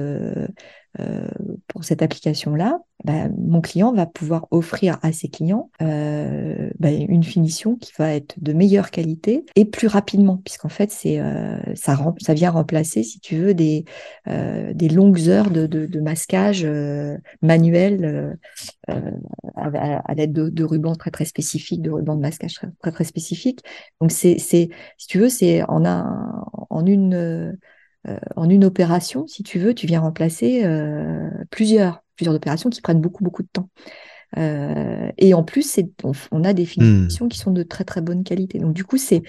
euh, 1.00 1.28
pour 1.68 1.84
cette 1.84 2.02
application-là, 2.02 2.80
bah, 3.06 3.30
mon 3.38 3.62
client 3.62 3.94
va 3.94 4.06
pouvoir 4.06 4.48
offrir 4.52 4.98
à 5.04 5.12
ses 5.12 5.30
clients 5.30 5.70
euh, 5.82 6.70
bah, 6.80 6.92
une 6.92 7.24
finition 7.24 7.76
qui 7.76 7.94
va 7.98 8.14
être 8.14 8.36
de 8.42 8.52
meilleure 8.52 8.92
qualité 8.92 9.46
et 9.56 9.66
plus 9.66 9.88
rapidement, 9.88 10.42
puisqu'en 10.44 10.70
fait, 10.70 10.92
c'est 10.92 11.20
euh, 11.20 11.58
ça, 11.76 11.98
ça 12.20 12.34
vient 12.34 12.52
remplacer, 12.52 13.04
si 13.04 13.20
tu 13.20 13.36
veux, 13.38 13.54
des, 13.54 13.86
des 14.26 14.90
longues 14.90 15.30
heures 15.30 15.52
de, 15.52 15.68
de, 15.68 16.00
masquage 16.00 16.68
manuel 17.42 18.38
à, 18.88 20.14
l'aide 20.16 20.34
de, 20.34 20.50
de, 20.50 20.64
rubans 20.64 20.96
très 20.96 21.12
très 21.12 21.26
spécifiques, 21.26 21.82
de 21.82 21.92
rubans 21.92 22.16
de 22.16 22.22
masquage 22.22 22.60
très 22.80 22.92
très, 22.92 23.04
spécifiques. 23.04 23.62
Donc 24.02 24.12
c'est, 24.12 24.38
si 24.40 24.70
tu 25.08 25.20
veux, 25.20 25.30
c'est 25.30 25.64
en, 25.64 25.86
un, 25.86 26.44
en 26.70 26.86
une 26.86 27.56
euh, 28.08 28.18
en 28.36 28.50
une 28.50 28.66
opération, 28.66 29.26
si 29.28 29.42
tu 29.42 29.58
veux, 29.58 29.74
tu 29.74 29.88
viens 29.88 30.02
remplacer 30.02 30.64
euh, 30.64 31.30
plusieurs, 31.50 32.04
plusieurs 32.16 32.36
opérations 32.36 32.70
qui 32.70 32.82
prennent 32.82 33.02
beaucoup, 33.02 33.24
beaucoup 33.24 33.44
de 33.44 33.50
temps. 33.52 33.70
Euh, 34.38 35.12
et 35.18 35.34
en 35.34 35.44
plus, 35.44 35.80
on, 36.32 36.44
a 36.44 36.54
des 36.54 36.64
hmm. 36.64 36.66
finitions 36.66 37.28
qui 37.28 37.38
sont 37.38 37.52
de 37.52 37.64
très 37.64 37.84
très 37.84 38.02
bonne 38.02 38.24
qualité. 38.24 38.60
Donc 38.60 38.74
du 38.74 38.84
coup, 38.84 38.98
c'est 38.98 39.24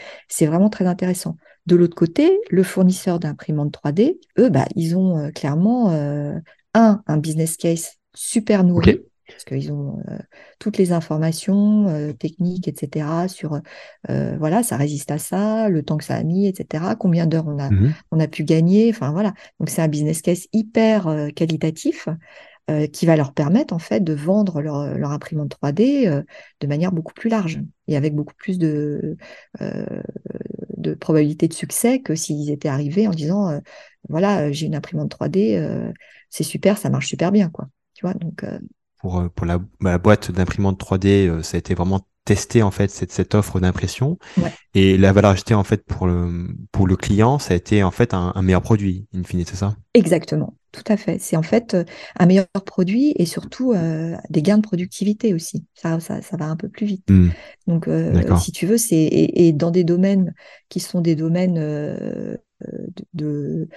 vraiment 0.47 0.71
très 0.71 0.87
intéressant. 0.87 1.37
De 1.67 1.77
l'autre 1.77 1.97
côté, 1.97 2.41
le 2.51 2.63
fournisseur 2.63 3.19
d'imprimantes 3.19 3.75
3D, 3.75 4.19
eux, 4.39 4.49
bah, 4.49 4.67
ils 4.77 4.97
ont 4.97 5.31
clairement 5.33 5.91
un 5.91 7.03
un 7.07 7.17
business 7.19 7.57
case 7.57 7.99
super 8.15 8.65
nourri 8.65 9.01
parce 9.27 9.45
qu'ils 9.45 9.73
ont 9.73 9.99
euh, 10.09 10.19
toutes 10.59 10.79
les 10.79 10.93
informations 10.93 11.89
euh, 11.89 12.13
techniques, 12.13 12.69
etc. 12.69 13.29
sur 13.29 13.61
euh, 14.09 14.37
voilà, 14.39 14.63
ça 14.63 14.77
résiste 14.77 15.11
à 15.11 15.19
ça, 15.19 15.69
le 15.69 15.83
temps 15.83 15.97
que 15.97 16.05
ça 16.05 16.15
a 16.15 16.23
mis, 16.23 16.47
etc. 16.47 16.85
Combien 16.99 17.27
d'heures 17.27 17.47
on 17.47 17.59
a 17.59 17.71
mmh 17.71 17.95
on 18.13 18.21
a 18.21 18.29
pu 18.29 18.45
gagner. 18.45 18.91
Enfin 18.91 19.11
voilà, 19.13 19.35
donc 19.59 19.69
c'est 19.69 19.83
un 19.83 19.89
business 19.89 20.23
case 20.23 20.47
hyper 20.53 21.09
qualitatif 21.35 22.09
qui 22.93 23.07
va 23.07 23.17
leur 23.17 23.33
permettre 23.33 23.73
en 23.73 23.79
fait 23.79 24.01
de 24.03 24.13
vendre 24.13 24.61
leur, 24.61 24.99
leur 24.99 25.13
imprimante 25.13 25.55
3D 25.63 26.25
de 26.61 26.67
manière 26.67 26.91
beaucoup 26.91 27.15
plus 27.15 27.31
large 27.31 27.61
et 27.87 27.97
avec 27.97 28.15
beaucoup 28.15 28.35
plus 28.35 28.59
de 28.59 29.17
de 29.61 30.95
probabilité 30.95 31.47
de 31.47 31.53
succès 31.53 32.01
que 32.01 32.17
s'ils 32.17 32.51
étaient 32.51 32.69
arrivés 32.69 33.07
en 33.07 33.13
disant 33.13 33.61
voilà 34.09 34.51
j'ai 34.51 34.67
une 34.67 34.75
imprimante 34.75 35.15
3D 35.15 35.93
c'est 36.29 36.43
super 36.43 36.77
ça 36.77 36.91
marche 36.91 37.07
super 37.07 37.31
bien 37.31 37.51
quoi. 37.51 37.69
Tu 37.95 38.05
vois 38.05 38.15
donc 38.15 38.45
pour, 38.99 39.21
euh, 39.21 39.29
pour 39.29 39.47
la, 39.47 39.61
la 39.81 39.99
boîte 39.99 40.31
d'imprimante 40.31 40.81
3D, 40.81 41.29
euh, 41.29 41.43
ça 41.43 41.57
a 41.57 41.59
été 41.59 41.75
vraiment 41.75 42.01
testé 42.25 42.63
en 42.63 42.73
fait 42.73 42.91
cette, 42.91 43.13
cette 43.13 43.35
offre 43.37 43.61
d'impression. 43.61 44.19
Et 44.75 44.99
la 44.99 45.13
valeur 45.13 45.31
ajoutée 45.31 45.55
en 45.55 45.63
fait 45.63 45.85
pour 45.85 46.09
le 46.09 46.49
pour 46.73 46.89
le 46.89 46.97
client 46.97 47.39
ça 47.39 47.55
a 47.55 47.57
été 47.57 47.85
en 47.85 47.93
fait 47.93 48.15
un, 48.15 48.33
meilleur 48.43 48.63
produit 48.63 49.07
in 49.15 49.23
fine 49.23 49.45
c'est 49.47 49.55
ça? 49.55 49.77
Exactement 49.95 50.57
tout 50.73 50.85
à 50.89 50.97
fait 50.97 51.19
c'est 51.21 51.37
en 51.37 51.43
fait 51.43 51.77
un 52.19 52.27
meilleur 52.27 52.47
produit 52.67 53.15
et 53.17 53.27
surtout 53.27 53.75
des 54.31 54.43
gains 54.43 54.59
de 54.59 54.63
productivité 54.63 55.33
aussi 55.33 55.65
ça, 55.75 56.01
ça, 56.01 56.21
ça 56.23 56.37
va 56.37 56.47
un 56.47 56.57
peu 56.57 56.69
plus 56.69 56.87
vite 56.87 57.09
mmh. 57.09 57.29
donc 57.67 57.89
si 58.41 58.53
tu 58.53 58.67
veux 58.67 58.77
c'est 58.77 59.09
et, 59.11 59.53
dans 59.53 59.71
des 59.71 59.85
domaines 59.85 60.35
qui 60.69 60.81
sont 60.81 61.01
des 61.01 61.15
domaines 61.15 62.39
de, 63.15 63.69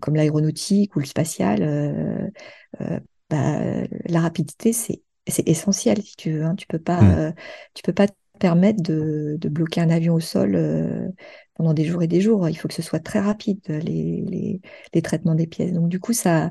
comme 0.00 0.14
l'aéronautique 0.14 0.94
ou 0.94 1.00
le 1.00 1.06
spatial 1.06 2.32
bah, 3.30 3.58
la 4.04 4.20
rapidité, 4.20 4.72
c'est 4.72 5.02
essentiel 5.26 6.02
si 6.02 6.16
tu 6.16 6.32
veux. 6.32 6.44
Hein. 6.44 6.54
Tu 6.54 6.66
peux 6.66 6.78
pas, 6.78 7.00
mmh. 7.02 7.34
tu 7.74 7.82
peux 7.82 7.92
pas 7.92 8.08
te 8.08 8.14
permettre 8.38 8.82
de, 8.82 9.38
bloquer 9.48 9.80
un 9.80 9.90
avion 9.90 10.14
au 10.14 10.20
sol 10.20 11.12
pendant 11.56 11.74
des 11.74 11.84
jours 11.84 12.02
et 12.02 12.06
des 12.06 12.20
jours. 12.20 12.48
Il 12.48 12.54
faut 12.56 12.68
que 12.68 12.74
ce 12.74 12.82
soit 12.82 13.00
très 13.00 13.20
rapide 13.20 13.60
les, 13.68 14.60
les, 14.92 15.02
traitements 15.02 15.34
des 15.34 15.46
pièces. 15.46 15.72
Donc 15.72 15.88
du 15.88 16.00
coup, 16.00 16.12
ça, 16.12 16.50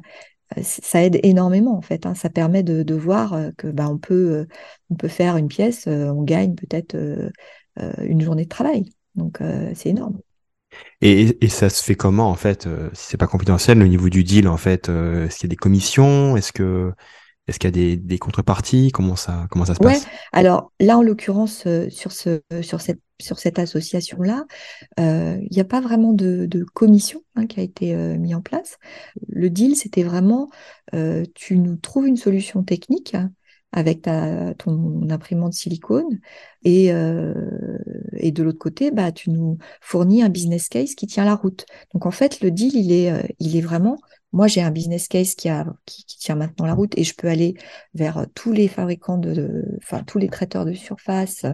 ça 0.62 1.04
aide 1.04 1.20
énormément 1.24 1.78
en 1.78 1.82
fait. 1.82 2.06
Hein. 2.06 2.16
Ça 2.16 2.30
permet 2.30 2.64
de, 2.64 2.96
voir 2.96 3.34
euh, 3.34 3.52
que 3.58 3.68
bah, 3.68 3.88
on 3.90 3.98
peut, 3.98 4.48
on 4.90 4.96
peut 4.96 5.08
faire 5.08 5.38
une 5.38 5.48
pièce, 5.48 5.88
on 5.88 6.24
gagne 6.24 6.56
peut-être 6.56 6.96
une 8.02 8.22
journée 8.22 8.44
de 8.44 8.50
travail. 8.50 8.90
Donc 9.16 9.40
c'est 9.74 9.90
énorme. 9.90 10.20
Et, 11.02 11.44
et, 11.44 11.50
ça 11.50 11.70
se 11.70 11.84
fait 11.84 11.96
comment 11.96 12.30
en 12.30 12.36
fait, 12.36 12.68
euh, 12.68 12.90
si 12.94 13.08
c'est 13.10 13.18
pas 13.18 13.28
confidentiel, 13.28 13.82
au 13.82 13.88
niveau 13.88 14.10
du 14.10 14.24
deal 14.24 14.48
en 14.48 14.58
fait, 14.58 14.90
euh, 14.90 15.26
est-ce 15.26 15.38
qu'il 15.38 15.48
y 15.48 15.50
a 15.50 15.54
des 15.54 15.56
commissions, 15.56 16.38
est-ce 16.38 16.52
que 16.52 16.92
est-ce 17.48 17.60
qu'il 17.60 17.68
y 17.68 17.70
a 17.70 17.72
des, 17.72 17.98
des, 17.98 18.18
contreparties, 18.18 18.92
comment 18.92 19.16
ça 19.16 19.46
comment 19.50 19.66
ça 19.66 19.76
se 19.76 19.80
passe? 19.80 20.08
Alors 20.32 20.72
là 20.80 20.98
en 20.98 21.04
l'occurrence 21.04 21.64
euh, 21.68 21.90
sur 21.90 22.12
ce 22.12 22.42
sur 22.62 22.82
cette 22.82 23.02
sur 23.22 23.40
cette 23.40 23.60
association 23.60 24.22
là, 24.22 24.46
il 24.98 25.48
n'y 25.52 25.60
a 25.60 25.66
pas 25.66 25.82
vraiment 25.82 26.14
de, 26.14 26.66
commission 26.74 27.22
hein, 27.36 27.48
qui 27.48 27.60
a 27.60 27.64
été 27.64 27.96
mis 28.18 28.36
en 28.36 28.42
place. 28.42 28.78
Le 29.28 29.50
deal 29.50 29.76
c'était 29.76 30.04
vraiment 30.04 30.50
tu 31.34 31.58
nous 31.58 31.76
trouves 31.78 32.08
une 32.08 32.18
solution 32.18 32.64
technique 32.64 33.16
avec 33.76 34.02
ta, 34.04 34.54
ton 34.56 35.10
imprimante 35.10 35.54
silicone. 35.54 36.20
Et, 36.64 36.92
euh, 36.94 37.34
et 38.14 38.32
de 38.32 38.42
l'autre 38.42 38.58
côté, 38.58 38.90
bah, 38.90 39.12
tu 39.12 39.30
nous 39.30 39.58
fournis 39.82 40.24
un 40.24 40.30
business 40.30 40.70
case 40.70 40.96
qui 40.96 41.08
tient 41.08 41.26
la 41.26 41.36
route. 41.36 41.66
Donc 41.94 42.06
en 42.06 42.12
fait, 42.12 42.42
le 42.42 42.52
deal, 42.52 42.76
il 42.76 42.92
est, 42.92 43.12
euh, 43.12 43.22
il 43.40 43.58
est 43.58 43.62
vraiment 43.62 43.98
moi 44.36 44.48
j'ai 44.48 44.62
un 44.62 44.70
business 44.70 45.08
case 45.08 45.34
qui, 45.34 45.50
a, 45.50 45.66
qui, 45.86 46.06
tient 46.06 46.36
maintenant 46.36 46.66
la 46.66 46.74
route 46.74 46.94
et 46.98 47.04
je 47.04 47.16
peux 47.16 47.28
aller 47.28 47.56
vers 47.94 48.26
tous 48.36 48.52
les 48.52 48.68
fabricants 48.68 49.18
de, 49.18 49.64
enfin 49.78 50.04
tous 50.04 50.20
les 50.20 50.28
traiteurs 50.28 50.66
de 50.66 50.74
surface 50.74 51.46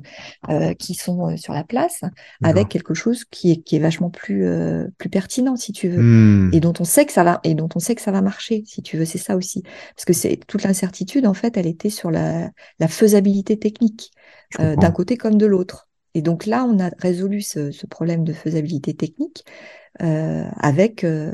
euh, 0.49 0.73
qui 0.73 0.93
sont 0.93 1.29
euh, 1.29 1.37
sur 1.37 1.53
la 1.53 1.63
place 1.63 2.01
avec 2.41 2.69
quelque 2.69 2.93
chose 2.93 3.25
qui 3.25 3.51
est, 3.51 3.57
qui 3.57 3.75
est 3.75 3.79
vachement 3.79 4.09
plus, 4.09 4.45
euh, 4.45 4.87
plus 4.97 5.09
pertinent 5.09 5.55
si 5.55 5.71
tu 5.71 5.87
veux 5.87 6.01
Hmm. 6.01 6.49
et 6.51 6.59
dont 6.59 6.73
on 6.79 6.83
sait 6.83 7.05
que 7.05 7.13
ça 7.13 7.23
va 7.23 7.39
et 7.43 7.53
dont 7.53 7.69
on 7.75 7.79
sait 7.79 7.95
que 7.95 8.01
ça 8.01 8.11
va 8.11 8.21
marcher 8.21 8.63
si 8.65 8.81
tu 8.81 8.97
veux 8.97 9.05
c'est 9.05 9.17
ça 9.17 9.35
aussi. 9.35 9.63
Parce 9.95 10.05
que 10.05 10.13
c'est 10.13 10.39
toute 10.47 10.63
l'incertitude 10.63 11.27
en 11.27 11.33
fait 11.33 11.57
elle 11.57 11.67
était 11.67 11.89
sur 11.89 12.11
la, 12.11 12.49
la 12.79 12.87
faisabilité 12.87 13.57
technique 13.59 14.11
euh, 14.59 14.75
d'un 14.75 14.91
côté 14.91 15.15
comme 15.17 15.37
de 15.37 15.45
l'autre. 15.45 15.89
Et 16.13 16.21
donc 16.21 16.45
là 16.45 16.65
on 16.65 16.79
a 16.79 16.89
résolu 16.97 17.41
ce, 17.41 17.71
ce 17.71 17.85
problème 17.85 18.23
de 18.23 18.33
faisabilité 18.33 18.93
technique 18.95 19.45
euh, 19.45 19.80
avec, 19.99 21.03
euh, 21.03 21.31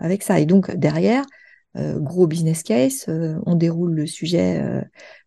avec 0.00 0.22
ça. 0.22 0.40
Et 0.40 0.46
donc 0.46 0.70
derrière, 0.74 1.24
euh, 1.76 1.98
gros 2.00 2.26
business 2.26 2.62
case, 2.62 3.04
euh, 3.08 3.38
on 3.46 3.54
déroule 3.54 3.94
le 3.94 4.06
sujet, 4.06 4.60
euh, 4.62 4.80
euh, 4.80 5.25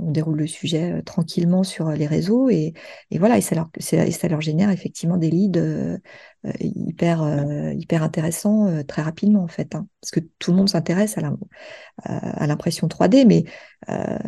on 0.00 0.10
déroule 0.10 0.38
le 0.38 0.46
sujet 0.46 0.92
euh, 0.92 1.02
tranquillement 1.02 1.62
sur 1.64 1.90
les 1.90 2.06
réseaux 2.06 2.48
et, 2.50 2.72
et 3.10 3.18
voilà, 3.18 3.36
et 3.38 3.40
ça, 3.40 3.54
leur, 3.54 3.68
et 3.78 4.10
ça 4.10 4.28
leur 4.28 4.40
génère 4.40 4.70
effectivement 4.70 5.16
des 5.16 5.30
leads 5.30 5.58
euh, 5.60 5.98
euh, 6.46 6.50
hyper, 6.60 7.22
euh, 7.22 7.72
hyper 7.74 8.02
intéressants 8.02 8.66
euh, 8.68 8.82
très 8.82 9.02
rapidement 9.02 9.42
en 9.42 9.48
fait, 9.48 9.74
hein. 9.74 9.86
parce 10.00 10.10
que 10.10 10.20
tout 10.38 10.50
le 10.50 10.56
monde 10.56 10.68
s'intéresse 10.68 11.18
à 11.18 12.46
l'impression 12.46 12.88
3D, 12.88 13.24
mais 13.24 13.44
euh, 13.88 14.18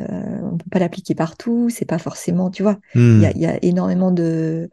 on 0.52 0.56
peut 0.56 0.70
pas 0.70 0.78
l'appliquer 0.78 1.14
partout, 1.14 1.68
c'est 1.70 1.84
pas 1.84 1.98
forcément, 1.98 2.50
tu 2.50 2.62
vois, 2.62 2.78
il 3.16 3.20
Hmm. 3.20 3.22
y 3.22 3.26
a, 3.26 3.32
y 3.36 3.46
a 3.46 3.58
énormément 3.64 4.10
de, 4.10 4.70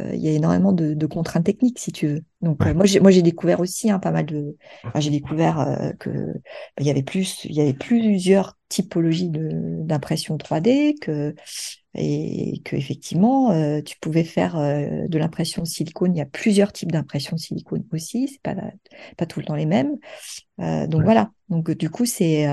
euh, 0.00 0.10
il 0.14 0.20
y 0.20 0.28
a 0.28 0.32
énormément 0.32 0.72
de, 0.72 0.94
de 0.94 1.06
contraintes 1.06 1.44
techniques, 1.44 1.78
si 1.78 1.92
tu 1.92 2.08
veux. 2.08 2.24
Donc, 2.42 2.62
Ouais. 2.62 2.70
euh, 2.70 2.74
moi, 2.74 2.86
j'ai, 2.86 3.22
découvert 3.22 3.60
aussi 3.60 3.90
hein, 3.90 3.98
pas 3.98 4.10
mal 4.10 4.26
de. 4.26 4.56
Enfin, 4.92 5.00
j'ai 5.00 5.10
découvert 5.10 5.60
euh, 5.60 5.92
que 5.98 6.10
bah, 6.10 6.40
il 6.80 6.86
y 6.86 6.90
avait 6.90 7.02
plus, 7.02 7.44
il 7.44 7.54
y 7.54 7.60
avait 7.60 7.74
plusieurs 7.74 8.58
typologies 8.74 9.28
de, 9.30 9.50
d'impression 9.82 10.36
3D, 10.36 10.98
que 11.00 11.34
et 11.96 12.60
que 12.64 12.74
effectivement, 12.74 13.52
euh, 13.52 13.80
tu 13.80 13.96
pouvais 14.00 14.24
faire 14.24 14.56
euh, 14.58 15.06
de 15.06 15.18
l'impression 15.18 15.64
silicone. 15.64 16.14
Il 16.14 16.18
y 16.18 16.22
a 16.22 16.26
plusieurs 16.26 16.72
types 16.72 16.90
d'impression 16.90 17.36
silicone 17.36 17.84
aussi. 17.92 18.28
C'est 18.28 18.42
pas 18.42 18.56
pas 19.16 19.26
tout 19.26 19.38
le 19.38 19.46
temps 19.46 19.54
les 19.54 19.66
mêmes. 19.66 19.96
Euh, 20.60 20.86
donc 20.88 21.00
Ouais. 21.00 21.04
voilà. 21.04 21.30
Donc 21.48 21.70
du 21.70 21.90
coup, 21.90 22.04
c'est 22.04 22.46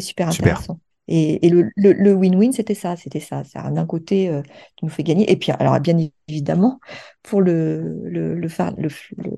super 0.00 0.28
intéressant. 0.28 0.78
Et, 1.08 1.46
et 1.46 1.50
le, 1.50 2.14
win-win, 2.14 2.52
c'était 2.52 2.74
ça, 2.74 2.96
c'était 2.96 3.20
ça. 3.20 3.42
Ça, 3.44 3.70
D'un 3.70 3.86
côté, 3.86 4.28
euh, 4.28 4.40
tu 4.76 4.84
nous 4.84 4.88
fais 4.90 5.02
gagner. 5.02 5.30
Et 5.30 5.36
puis, 5.36 5.50
alors, 5.52 5.78
bien 5.80 5.96
évidemment, 6.28 6.78
pour 7.22 7.40
le, 7.40 8.00
le, 8.04 8.34
le, 8.36 8.48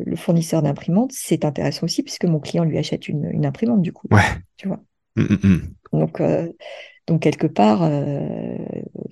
le, 0.05 0.17
fournisseur 0.17 0.63
d'imprimante, 0.63 1.13
c'est 1.13 1.45
intéressant 1.45 1.85
aussi, 1.85 2.03
puisque 2.03 2.27
mon 2.27 2.39
client 2.39 2.65
lui 2.65 2.79
achète 2.79 3.09
une, 3.09 3.29
une 3.31 3.47
imprimante, 3.47 3.81
du 3.83 3.93
coup. 3.93 4.07
Ouais. 4.11 4.21
Tu 4.57 4.69
vois? 4.69 4.81
Hmm, 5.17 5.23
hmm, 5.25 5.39
hmm. 5.43 5.61
Donc, 5.93 6.21
euh, 6.21 6.49
donc 7.07 7.23
quelque 7.23 7.47
part, 7.47 7.83
euh, 7.83 8.57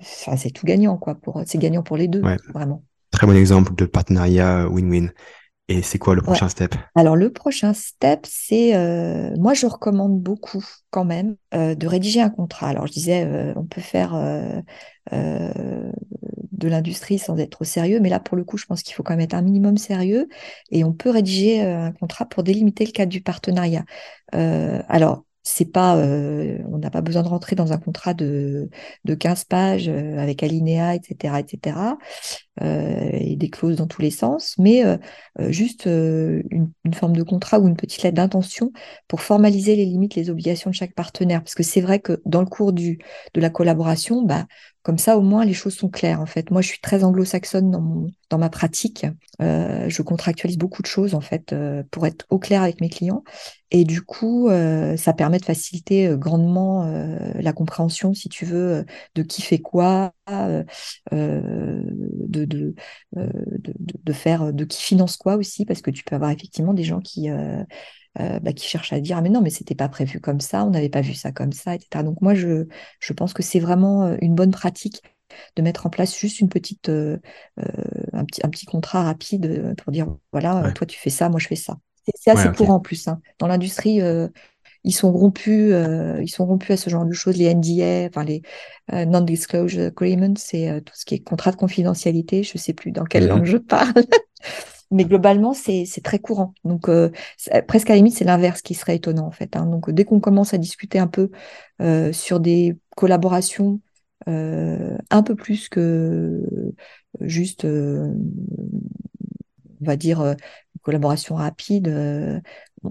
c'est 0.01 0.51
tout 0.51 0.65
gagnant, 0.65 0.97
quoi. 0.97 1.15
Pour, 1.15 1.41
c'est 1.45 1.57
gagnant 1.57 1.83
pour 1.83 1.97
les 1.97 2.07
deux, 2.07 2.21
Ouais. 2.21 2.37
vraiment. 2.53 2.83
Très 3.11 3.27
bon 3.27 3.35
exemple 3.35 3.75
de 3.75 3.85
partenariat 3.85 4.67
win-win. 4.67 5.11
Et 5.69 5.81
c'est 5.81 5.97
quoi 5.99 6.13
le 6.15 6.21
Ouais. 6.21 6.27
prochain 6.27 6.49
step? 6.49 6.75
Alors, 6.95 7.15
le 7.15 7.31
prochain 7.31 7.73
step, 7.73 8.25
c'est, 8.27 8.75
euh, 8.75 9.33
moi, 9.37 9.53
je 9.53 9.65
recommande 9.65 10.19
beaucoup 10.21 10.63
quand 10.91 11.05
même 11.05 11.37
de 11.53 11.87
rédiger 11.87 12.21
un 12.21 12.29
contrat. 12.29 12.67
Alors, 12.67 12.87
je 12.87 12.91
disais, 12.93 13.53
on 13.55 13.63
peut 13.65 13.81
faire 13.81 14.13
de 15.11 16.67
l'industrie 16.67 17.17
sans 17.19 17.37
être 17.37 17.51
trop 17.51 17.63
sérieux, 17.63 17.99
mais 17.99 18.09
là, 18.09 18.19
pour 18.19 18.37
le 18.37 18.43
coup, 18.43 18.57
je 18.57 18.65
pense 18.65 18.83
qu'il 18.83 18.93
faut 18.93 19.03
quand 19.03 19.13
même 19.13 19.21
être 19.21 19.33
un 19.33 19.41
minimum 19.41 19.77
sérieux 19.77 20.27
et 20.71 20.83
on 20.83 20.93
peut 20.93 21.09
rédiger 21.09 21.61
un 21.61 21.91
contrat 21.91 22.25
pour 22.25 22.43
délimiter 22.43 22.85
le 22.85 22.91
cadre 22.91 23.11
du 23.11 23.21
partenariat. 23.21 23.85
Alors, 24.31 25.25
c'est 25.43 25.65
pas, 25.71 25.97
euh, 25.97 26.57
on 26.71 26.77
n'a 26.77 26.89
pas 26.89 27.01
besoin 27.01 27.21
de 27.21 27.27
rentrer 27.27 27.55
dans 27.55 27.73
un 27.73 27.77
contrat 27.77 28.13
de, 28.13 28.69
de 29.03 29.15
15 29.15 29.43
pages 29.43 29.89
euh, 29.89 30.17
avec 30.17 30.41
alinéa, 30.41 30.95
etc., 30.95 31.39
etc 31.39 31.75
euh, 32.61 33.09
et 33.13 33.35
des 33.35 33.49
clauses 33.49 33.75
dans 33.77 33.87
tous 33.87 34.01
les 34.01 34.11
sens, 34.11 34.55
mais 34.57 34.85
euh, 34.85 34.97
juste 35.49 35.85
une, 35.85 36.71
une 36.85 36.93
forme 36.93 37.15
de 37.15 37.23
contrat 37.23 37.59
ou 37.59 37.67
une 37.67 37.75
petite 37.75 38.03
lettre 38.03 38.15
d'intention 38.15 38.71
pour 39.07 39.21
formaliser 39.21 39.75
les 39.75 39.85
limites, 39.85 40.15
les 40.15 40.29
obligations 40.29 40.69
de 40.69 40.75
chaque 40.75 40.93
partenaire. 40.93 41.41
Parce 41.43 41.55
que 41.55 41.63
c'est 41.63 41.81
vrai 41.81 41.99
que 41.99 42.21
dans 42.25 42.41
le 42.41 42.47
cours 42.47 42.73
du, 42.73 42.99
de 43.33 43.41
la 43.41 43.49
collaboration, 43.49 44.21
bah, 44.23 44.45
comme 44.83 44.97
ça, 44.97 45.17
au 45.17 45.21
moins, 45.21 45.45
les 45.45 45.53
choses 45.53 45.75
sont 45.75 45.89
claires. 45.89 46.21
En 46.21 46.25
fait, 46.25 46.51
moi, 46.51 46.61
je 46.61 46.67
suis 46.67 46.79
très 46.81 47.03
anglo-saxonne 47.03 47.71
dans, 47.71 48.05
dans 48.29 48.37
ma 48.37 48.49
pratique. 48.49 49.05
Euh, 49.41 49.89
je 49.89 50.01
contractualise 50.01 50.57
beaucoup 50.57 50.81
de 50.81 50.87
choses, 50.87 51.15
en 51.15 51.21
fait, 51.21 51.53
euh, 51.53 51.83
pour 51.91 52.05
être 52.05 52.25
au 52.29 52.37
clair 52.39 52.61
avec 52.63 52.81
mes 52.81 52.89
clients. 52.89 53.23
Et 53.71 53.85
du 53.85 54.01
coup, 54.01 54.49
euh, 54.49 54.97
ça 54.97 55.13
permet 55.13 55.39
de 55.39 55.45
faciliter 55.45 56.13
grandement 56.17 56.85
la 57.39 57.53
compréhension, 57.53 58.13
si 58.13 58.29
tu 58.29 58.45
veux, 58.45 58.85
de 59.15 59.23
qui 59.23 59.41
fait 59.41 59.59
quoi, 59.59 60.13
de, 60.31 60.65
de- 62.45 62.73
de 64.03 64.13
faire, 64.13 64.53
de 64.53 64.65
qui 64.65 64.81
finance 64.81 65.17
quoi 65.17 65.35
aussi, 65.35 65.65
parce 65.65 65.81
que 65.81 65.91
tu 65.91 66.03
peux 66.03 66.15
avoir 66.15 66.31
effectivement 66.31 66.73
des 66.73 66.83
gens 66.83 66.99
qui, 66.99 67.29
euh, 68.19 68.39
bah, 68.39 68.53
qui 68.53 68.67
cherchent 68.67 68.93
à 68.93 68.99
dire, 68.99 69.17
ah 69.17 69.21
mais 69.21 69.29
non, 69.29 69.41
mais 69.41 69.49
c'était 69.49 69.75
pas 69.75 69.89
prévu 69.89 70.19
comme 70.21 70.39
ça, 70.41 70.65
on 70.65 70.69
n'avait 70.71 70.89
pas 70.89 71.01
vu 71.01 71.13
ça 71.13 71.31
comme 71.31 71.51
ça, 71.51 71.75
etc. 71.75 72.03
Donc 72.03 72.21
moi, 72.21 72.33
je, 72.35 72.65
je 72.99 73.13
pense 73.13 73.33
que 73.33 73.43
c'est 73.43 73.59
vraiment 73.59 74.03
euh, 74.05 74.17
une 74.21 74.35
bonne 74.35 74.51
pratique 74.51 75.01
de 75.55 75.61
mettre 75.63 75.85
en 75.87 75.89
place 75.89 76.17
juste 76.17 76.39
une 76.39 76.49
petite, 76.49 76.89
euh, 76.89 77.17
euh, 77.59 77.63
un 78.13 78.25
petit, 78.25 78.41
un 78.45 78.49
petit 78.49 78.65
contrat 78.65 79.03
rapide 79.03 79.45
euh, 79.47 79.75
pour 79.75 79.91
dire, 79.91 80.07
voilà, 80.31 80.63
Ouais. 80.63 80.73
toi 80.73 80.85
tu 80.87 80.99
fais 80.99 81.09
ça, 81.09 81.29
moi 81.29 81.39
je 81.39 81.47
fais 81.47 81.55
ça. 81.55 81.77
C'est 82.15 82.31
assez 82.31 82.49
Ouais, 82.49 82.51
courant 82.51 82.75
en 82.75 82.79
plus. 82.81 83.07
hein. 83.07 83.19
Dans 83.39 83.47
l'industrie, 83.47 84.01
euh, 84.01 84.27
ils 84.83 84.93
sont 84.93 85.11
rompus, 85.11 85.73
euh, 85.73 86.19
ils 86.21 86.29
sont 86.29 86.45
rompus 86.45 86.71
à 86.71 86.77
ce 86.77 86.89
genre 86.89 87.05
de 87.05 87.13
choses, 87.13 87.37
les 87.37 87.45
NDA, 87.45 88.07
enfin 88.09 88.23
les 88.25 88.41
euh, 88.93 89.05
non-disclosure 89.05 89.87
agreements, 89.87 90.33
c'est 90.37 90.69
euh, 90.69 90.81
tout 90.81 90.93
ce 90.95 91.05
qui 91.05 91.15
est 91.15 91.19
contrat 91.19 91.51
de 91.51 91.55
confidentialité. 91.57 92.43
Je 92.43 92.57
sais 92.57 92.73
plus 92.73 92.91
dans 92.91 93.05
quelle 93.05 93.27
langue 93.27 93.45
je 93.45 93.57
parle, 93.57 93.93
mais 94.93 95.05
globalement 95.05 95.53
c'est 95.53 95.85
très 96.03 96.19
courant. 96.19 96.53
Donc 96.63 96.89
euh, 96.89 97.11
c'est- 97.37 97.63
presque 97.67 97.89
à 97.89 97.93
la 97.93 97.97
limite 97.97 98.15
c'est 98.15 98.25
l'inverse 98.25 98.61
qui 98.61 98.73
serait 98.75 98.95
étonnant 98.97 99.27
en 99.27 99.31
fait. 99.31 99.55
hein. 99.55 99.65
Donc 99.65 99.91
dès 99.91 100.05
qu'on 100.05 100.19
commence 100.21 100.53
à 100.53 100.57
discuter 100.59 100.99
un 100.99 101.07
peu 101.07 101.31
euh, 101.81 102.13
sur 102.13 102.39
des 102.39 102.77
collaborations 102.95 103.81
euh, 104.29 104.97
un 105.11 105.23
peu 105.23 105.35
plus 105.35 105.69
que 105.69 106.41
juste, 107.21 107.65
euh, 107.65 108.13
on 109.81 109.85
va 109.85 109.95
dire, 109.95 110.21
euh, 110.21 110.33
une 110.75 110.81
collaboration 110.81 111.35
rapide, 111.35 111.87
euh, 111.87 112.39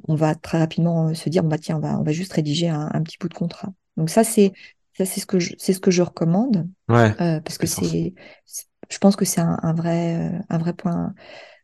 on- 0.09 0.15
va 0.15 0.35
très 0.35 0.59
rapidement 0.59 1.09
euh, 1.09 1.15
se 1.15 1.29
dire, 1.29 1.43
bah, 1.45 1.59
tiens, 1.59 1.77
on 1.77 1.81
va, 1.81 1.99
on 1.99 2.03
va 2.03 2.13
juste 2.13 2.33
rédiger 2.33 2.69
un, 2.69 2.89
un 2.93 3.03
petit 3.03 3.19
bout 3.19 3.29
de 3.29 3.35
contrat. 3.35 3.73
Donc 3.97 4.11
ça, 4.11 4.25
c'est 4.25 4.53
ça, 4.97 5.05
c'est 5.07 5.21
ce 5.21 5.27
que 5.27 5.39
je, 5.39 5.55
c'est 5.59 5.73
ce 5.73 5.81
que 5.81 5.91
je 5.91 6.03
recommande, 6.03 6.69
Ouais, 6.89 7.17
euh, 7.21 7.41
parce 7.41 7.59
que 7.59 7.67
c'est, 7.67 8.15
je 8.91 8.99
pense 8.99 9.17
que 9.17 9.25
c'est 9.25 9.41
un, 9.41 9.59
un 9.63 9.73
vrai, 9.75 10.17
euh, 10.17 10.39
un 10.51 10.59
vrai 10.59 10.75
point, 10.75 11.15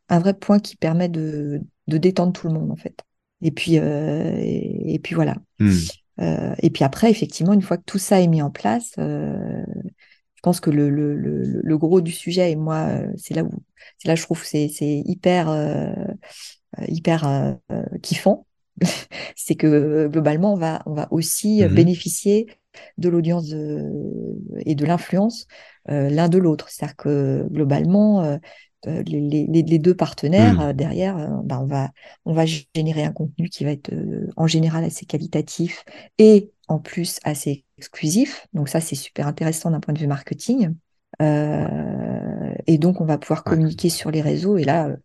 un 0.08 0.18
vrai 0.20 0.34
point 0.34 0.58
qui 0.60 0.76
permet 0.76 1.08
de, 1.08 1.60
de 1.88 1.98
détendre 1.98 2.32
tout 2.32 2.48
le 2.48 2.54
monde, 2.54 2.70
en 2.70 2.76
fait. 2.76 3.00
Et 3.42 3.50
puis, 3.50 3.78
euh, 3.78 4.32
et, 4.38 4.94
et 4.94 4.98
puis 4.98 5.14
voilà. 5.14 5.36
Hmm. 5.58 5.88
Euh, 6.20 6.54
et 6.60 6.70
puis 6.70 6.84
après, 6.84 7.10
effectivement, 7.10 7.52
une 7.54 7.62
fois 7.62 7.76
que 7.78 7.84
tout 7.84 7.98
ça 7.98 8.20
est 8.20 8.26
mis 8.28 8.42
en 8.42 8.50
place, 8.50 8.92
euh, 8.98 9.64
je 10.34 10.40
pense 10.42 10.60
que 10.60 10.70
le, 10.70 10.90
le, 10.90 11.16
le, 11.16 11.60
le 11.62 11.78
gros 11.78 12.00
du 12.00 12.12
sujet, 12.12 12.52
et 12.52 12.56
moi, 12.56 12.88
euh, 12.90 13.12
c'est 13.16 13.34
là 13.34 13.44
où 13.44 13.50
c'est 13.98 14.08
là 14.08 14.14
je 14.16 14.22
trouve 14.22 14.44
c'est 14.44 14.68
c'est 14.68 15.02
hyper 15.06 15.48
euh, 15.50 15.92
hyper 16.88 17.56
kiffant, 18.02 18.46
c'est 19.36 19.54
que 19.56 20.08
globalement, 20.08 20.54
on 20.54 20.56
va 20.56 20.82
on 20.86 20.94
va 20.94 21.08
aussi 21.12 21.64
Mhm. 21.64 21.74
bénéficier 21.74 22.46
de 22.98 23.08
l'audience 23.08 23.52
et 24.64 24.74
de 24.74 24.84
l'influence 24.86 25.46
euh, 25.90 26.08
l'un 26.10 26.28
de 26.28 26.38
l'autre. 26.38 26.68
C'est-à-dire 26.70 26.96
que 26.96 27.46
globalement, 27.50 28.38
les, 28.86 29.20
les- 29.46 29.62
les 29.62 29.78
deux 29.78 29.94
partenaires 29.94 30.60
Hmm. 30.60 30.60
euh, 30.60 30.72
derrière, 30.72 31.16
euh, 31.18 31.28
ben, 31.44 31.58
on 31.60 31.66
va 31.66 31.90
on 32.24 32.32
va 32.32 32.44
générer 32.46 33.04
un 33.04 33.12
contenu 33.12 33.48
qui 33.48 33.64
va 33.64 33.72
être 33.72 33.92
euh, 33.92 34.28
en 34.36 34.46
général 34.46 34.84
assez 34.84 35.06
qualitatif 35.06 35.84
et 36.18 36.52
en 36.68 36.78
plus 36.78 37.18
assez 37.24 37.64
exclusif. 37.78 38.46
Donc 38.52 38.68
ça, 38.68 38.80
c'est 38.80 38.94
super 38.96 39.26
intéressant 39.26 39.70
d'un 39.70 39.80
point 39.80 39.94
de 39.94 39.98
vue 39.98 40.06
marketing. 40.06 40.74
Euh, 41.22 42.54
et 42.66 42.78
donc, 42.78 43.00
on 43.00 43.04
va 43.06 43.18
pouvoir 43.18 43.44
Ouais. 43.46 43.58
communiquer 43.58 43.88
sur 43.90 44.10
les 44.10 44.20
réseaux. 44.20 44.56
Et 44.58 44.64
là, 44.64 44.88
euh, 44.88 44.96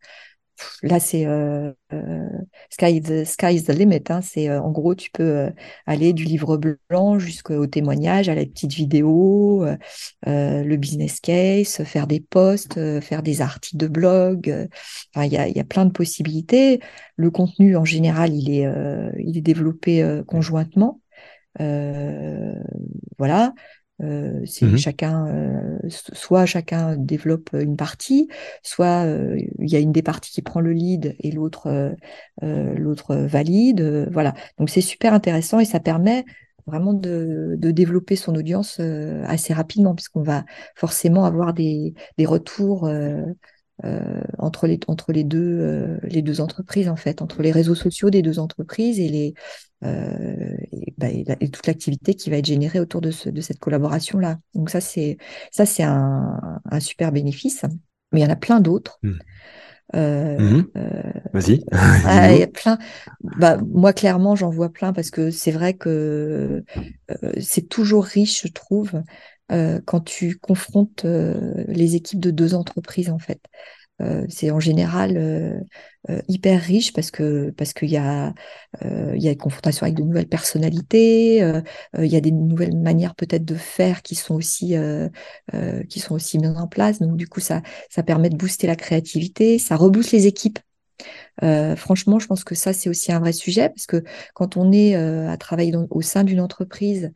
là, 0.81 0.99
c'est 0.99 1.25
euh, 1.25 1.71
euh, 1.93 2.27
sky, 2.69 3.01
the, 3.01 3.25
is 3.51 3.63
the 3.63 3.69
limit. 3.69 4.03
hein. 4.09 4.21
C'est 4.21 4.49
euh, 4.49 4.61
en 4.61 4.71
gros, 4.71 4.95
tu 4.95 5.11
peux 5.11 5.23
euh, 5.23 5.49
aller 5.85 6.13
du 6.13 6.23
livre 6.23 6.59
blanc 6.89 7.19
jusqu'au 7.19 7.67
témoignage, 7.67 8.29
à 8.29 8.35
la 8.35 8.45
petite 8.45 8.73
vidéo, 8.73 9.65
euh, 9.65 10.63
le 10.63 10.75
business 10.77 11.19
case, 11.19 11.83
faire 11.83 12.07
des 12.07 12.19
posts, 12.19 12.79
faire 13.01 13.23
des 13.23 13.41
articles 13.41 13.77
de 13.77 13.87
blog. 13.87 14.67
Enfin, 15.15 15.25
il 15.25 15.33
y 15.33 15.37
a, 15.37 15.47
y 15.47 15.59
a 15.59 15.63
plein 15.63 15.85
de 15.85 15.91
possibilités. 15.91 16.79
Le 17.15 17.31
contenu, 17.31 17.75
en 17.77 17.85
général, 17.85 18.33
il 18.33 18.49
est, 18.51 18.67
il 19.19 19.37
est 19.37 19.41
développé 19.41 20.21
conjointement. 20.27 21.01
Euh, 24.03 24.41
c'est 24.45 24.65
mmh 24.65 24.77
chacun, 24.77 25.27
soit 25.89 26.45
chacun 26.45 26.95
développe 26.97 27.49
une 27.53 27.75
partie, 27.77 28.27
soit 28.61 29.05
il 29.59 29.69
y 29.69 29.75
a 29.75 29.79
une 29.79 29.91
des 29.91 30.01
parties 30.03 30.31
qui 30.31 30.41
prend 30.41 30.59
le 30.59 30.71
lead 30.73 31.15
et 31.19 31.31
l'autre 31.31 31.95
l'autre 32.41 33.15
valide. 33.15 34.09
voilà. 34.11 34.33
Donc 34.59 34.69
c'est 34.69 34.81
super 34.81 35.13
intéressant 35.13 35.59
et 35.59 35.65
ça 35.65 35.79
permet 35.79 36.25
vraiment 36.65 36.93
de, 36.93 37.55
de 37.57 37.71
développer 37.71 38.15
son 38.15 38.35
audience 38.35 38.79
assez 39.25 39.53
rapidement 39.53 39.95
puisqu'on 39.95 40.23
va 40.23 40.45
forcément 40.75 41.25
avoir 41.25 41.53
des, 41.53 41.93
des 42.17 42.25
retours 42.25 42.85
euh, 42.85 43.23
entre, 44.37 44.67
les, 44.67 44.79
entre 44.87 45.11
les, 45.11 45.23
deux, 45.23 45.59
euh, 45.59 45.97
les 46.03 46.21
deux 46.21 46.41
entreprises, 46.41 46.89
en 46.89 46.95
fait, 46.95 47.21
entre 47.21 47.41
les 47.41 47.51
réseaux 47.51 47.75
sociaux 47.75 48.09
des 48.09 48.21
deux 48.21 48.39
entreprises 48.39 48.99
et, 48.99 49.09
les, 49.09 49.33
euh, 49.83 50.55
bah, 50.97 51.07
et, 51.09 51.49
toute 51.49 51.65
l'activité 51.67 52.13
qui 52.13 52.29
va 52.29 52.37
être 52.37 52.45
générée 52.45 52.79
autour 52.79 53.01
de, 53.01 53.11
ce, 53.11 53.29
de 53.29 53.41
cette 53.41 53.59
collaboration-là. 53.59 54.37
Donc 54.53 54.69
ça, 54.69 54.79
c'est 54.79 55.17
ça 55.51 55.65
c'est 55.65 55.83
un, 55.83 56.39
un, 56.69 56.79
super 56.79 57.11
bénéfice, 57.11 57.63
mais 58.11 58.19
il 58.19 58.23
y 58.23 58.25
en 58.25 58.31
a 58.31 58.35
plein 58.35 58.59
d'autres. 58.59 58.99
Mmh. 59.01 59.13
Mmh. 59.95 60.61
Vas-y. 61.33 61.63
Ah, 61.71 62.31
il 62.31 62.39
y 62.39 62.43
a 62.43 62.47
plein. 62.47 62.77
Bah, 63.21 63.57
moi, 63.57 63.91
clairement, 63.91 64.35
j'en 64.35 64.49
vois 64.49 64.69
plein 64.69 64.93
parce 64.93 65.11
que 65.11 65.29
c'est 65.29 65.51
vrai 65.51 65.73
que 65.73 66.63
c'est 67.39 67.69
toujours 67.69 68.05
riche, 68.05 68.43
je 68.43 68.51
trouve, 68.51 69.03
euh, 69.51 69.81
quand 69.85 70.01
tu 70.01 70.37
confrontes 70.37 71.05
euh, 71.05 71.65
les 71.67 71.95
équipes 71.95 72.19
de 72.19 72.31
deux 72.31 72.55
entreprises 72.55 73.09
en 73.09 73.19
fait. 73.19 73.41
Euh, 74.01 74.25
c'est 74.27 74.49
en 74.49 74.59
général 74.59 75.63
hyper 76.27 76.59
riche 76.61 76.91
parce 76.93 77.11
que 77.11 77.51
parce 77.51 77.73
qu'il 77.73 77.89
y 77.89 77.97
a 77.97 78.33
il 78.83 79.21
y 79.21 79.27
a 79.27 79.31
une 79.31 79.37
confrontation 79.37 79.83
avec 79.85 79.95
de 79.95 80.03
nouvelles 80.03 80.27
personnalités, 80.27 81.37
il 81.97 82.05
y 82.05 82.15
a 82.15 82.21
des 82.21 82.31
nouvelles 82.31 82.77
manières 82.77 83.15
peut-être 83.15 83.45
de 83.45 83.55
faire 83.55 84.01
qui 84.01 84.15
sont 84.15 84.35
aussi 84.35 84.75
qui 85.89 85.99
sont 85.99 86.15
aussi 86.15 86.39
mises 86.39 86.57
en 86.57 86.67
place. 86.67 86.99
Donc 86.99 87.15
du 87.17 87.27
coup 87.27 87.39
ça 87.39 87.61
ça 87.89 88.03
permet 88.03 88.29
de 88.29 88.35
booster 88.35 88.67
la 88.67 88.75
créativité, 88.75 89.59
ça 89.59 89.75
rebooste 89.75 90.11
les 90.11 90.27
équipes 90.27 90.59
euh, 91.41 91.75
franchement, 91.75 92.19
je 92.19 92.27
pense 92.27 92.43
que 92.43 92.55
ça, 92.55 92.73
c'est 92.73 92.89
aussi 92.89 93.11
un 93.11 93.19
vrai 93.19 93.33
sujet 93.33 93.69
parce 93.69 93.85
que 93.85 94.03
quand 94.33 94.57
on 94.57 94.71
est 94.71 94.95
euh, 94.95 95.29
à 95.29 95.37
travailler 95.37 95.73
au 95.89 96.01
sein 96.01 96.23
d'une 96.23 96.39
entreprise, 96.39 97.11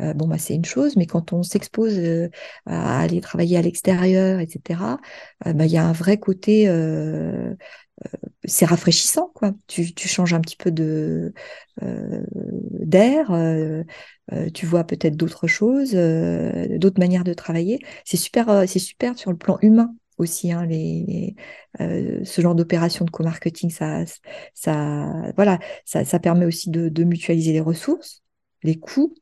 euh, 0.00 0.14
bon, 0.14 0.28
bah, 0.28 0.38
c'est 0.38 0.54
une 0.54 0.64
chose, 0.64 0.96
mais 0.96 1.06
quand 1.06 1.32
on 1.32 1.42
s'expose 1.42 2.00
à 2.66 3.00
aller 3.00 3.20
travailler 3.20 3.56
à 3.56 3.62
l'extérieur, 3.62 4.40
etc., 4.40 4.98
bah, 5.44 5.66
il 5.66 5.72
y 5.72 5.76
a 5.76 5.84
un 5.84 5.92
vrai 5.92 6.18
côté, 6.18 6.66
c'est 8.44 8.66
rafraîchissant, 8.66 9.30
quoi. 9.34 9.52
Tu, 9.66 9.92
changes 9.96 10.34
un 10.34 10.40
petit 10.40 10.56
peu 10.56 10.70
d'air, 11.80 13.30
tu 14.54 14.66
vois 14.66 14.84
peut-être 14.84 15.16
d'autres 15.16 15.46
choses, 15.46 15.92
d'autres 15.92 17.00
manières 17.00 17.24
de 17.24 17.34
travailler. 17.34 17.78
C'est 18.04 18.16
super, 18.16 18.64
c'est 18.68 18.78
super 18.78 19.18
sur 19.18 19.30
le 19.30 19.38
plan 19.38 19.58
humain 19.62 19.94
aussi 20.22 20.52
hein, 20.52 20.66
les, 20.66 21.34
euh, 21.80 22.20
ce 22.24 22.40
genre 22.40 22.54
d'opération 22.54 23.04
de 23.04 23.10
co-marketing 23.10 23.70
ça 23.70 24.04
ça 24.54 25.32
voilà 25.36 25.58
ça, 25.84 26.04
ça 26.04 26.18
permet 26.18 26.46
aussi 26.46 26.70
de, 26.70 26.88
de, 26.88 27.04
mutualiser 27.04 27.52
les 27.52 27.60
ressources 27.60 28.22
les 28.62 28.78
coûts. 28.78 29.14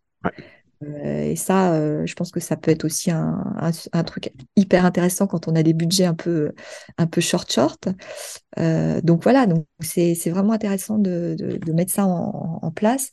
Euh, 0.82 1.24
et 1.24 1.36
ça 1.36 1.74
euh, 1.74 2.06
je 2.06 2.14
pense 2.14 2.30
que 2.30 2.40
ça 2.40 2.56
peut 2.56 2.70
être 2.70 2.84
aussi 2.84 3.10
un, 3.10 3.44
un, 3.58 3.70
un, 3.92 4.04
truc 4.04 4.32
hyper 4.56 4.86
intéressant 4.86 5.26
quand 5.26 5.46
on 5.46 5.54
a 5.54 5.62
des 5.62 5.74
budgets 5.74 6.06
un 6.06 6.14
peu 6.14 6.52
un 6.96 7.06
peu 7.06 7.20
short 7.20 7.50
short. 7.52 7.88
Donc 8.56 9.22
voilà 9.22 9.46
donc 9.46 9.66
c'est 9.80 10.30
vraiment 10.30 10.52
intéressant 10.52 10.98
de, 10.98 11.36
de, 11.38 11.56
de, 11.58 11.72
mettre 11.72 11.92
ça 11.92 12.06
en, 12.06 12.60
en 12.62 12.70
place 12.70 13.10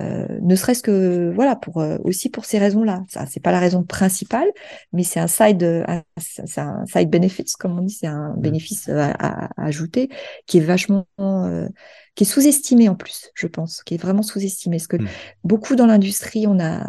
euh, 0.00 0.26
ne 0.40 0.56
serait-ce 0.56 0.82
que 0.82 1.32
voilà 1.34 1.56
pour 1.56 1.80
euh, 1.80 1.98
aussi 2.04 2.30
pour 2.30 2.44
ces 2.44 2.58
raisons-là. 2.58 3.02
Ça 3.08 3.26
c'est 3.26 3.40
pas 3.40 3.52
la 3.52 3.60
raison 3.60 3.82
principale, 3.82 4.48
mais 4.92 5.02
c'est 5.02 5.20
un 5.20 5.26
side 5.26 5.84
c'est 6.18 6.60
un 6.60 6.84
side 6.86 7.10
benefits 7.10 7.52
comme 7.58 7.78
on 7.78 7.82
dit, 7.82 7.94
c'est 7.94 8.06
un 8.06 8.34
mmh. 8.36 8.40
bénéfice 8.40 8.88
à, 8.88 9.10
à, 9.10 9.50
ajouter 9.56 10.08
qui 10.46 10.58
est 10.58 10.62
vachement 10.62 11.06
euh, 11.20 11.68
qui 12.14 12.24
est 12.24 12.26
sous-estimé 12.26 12.88
en 12.88 12.94
plus, 12.94 13.30
je 13.34 13.46
pense, 13.46 13.82
qui 13.82 13.94
est 13.94 13.98
vraiment 13.98 14.22
sous-estimé. 14.22 14.76
Parce 14.76 14.86
que 14.86 14.96
mmh. 14.96 15.08
beaucoup 15.42 15.74
dans 15.74 15.86
l'industrie, 15.86 16.46
on 16.46 16.60
a 16.60 16.84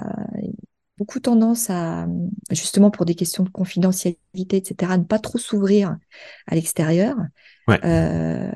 beaucoup 0.97 1.19
tendance 1.19 1.69
à, 1.69 2.07
justement 2.51 2.91
pour 2.91 3.05
des 3.05 3.15
questions 3.15 3.43
de 3.43 3.49
confidentialité, 3.49 4.57
etc., 4.57 4.91
à 4.93 4.97
ne 4.97 5.03
pas 5.03 5.19
trop 5.19 5.37
s'ouvrir 5.37 5.97
à 6.47 6.55
l'extérieur. 6.55 7.15
Ouais, 7.67 7.79
euh, 7.83 8.51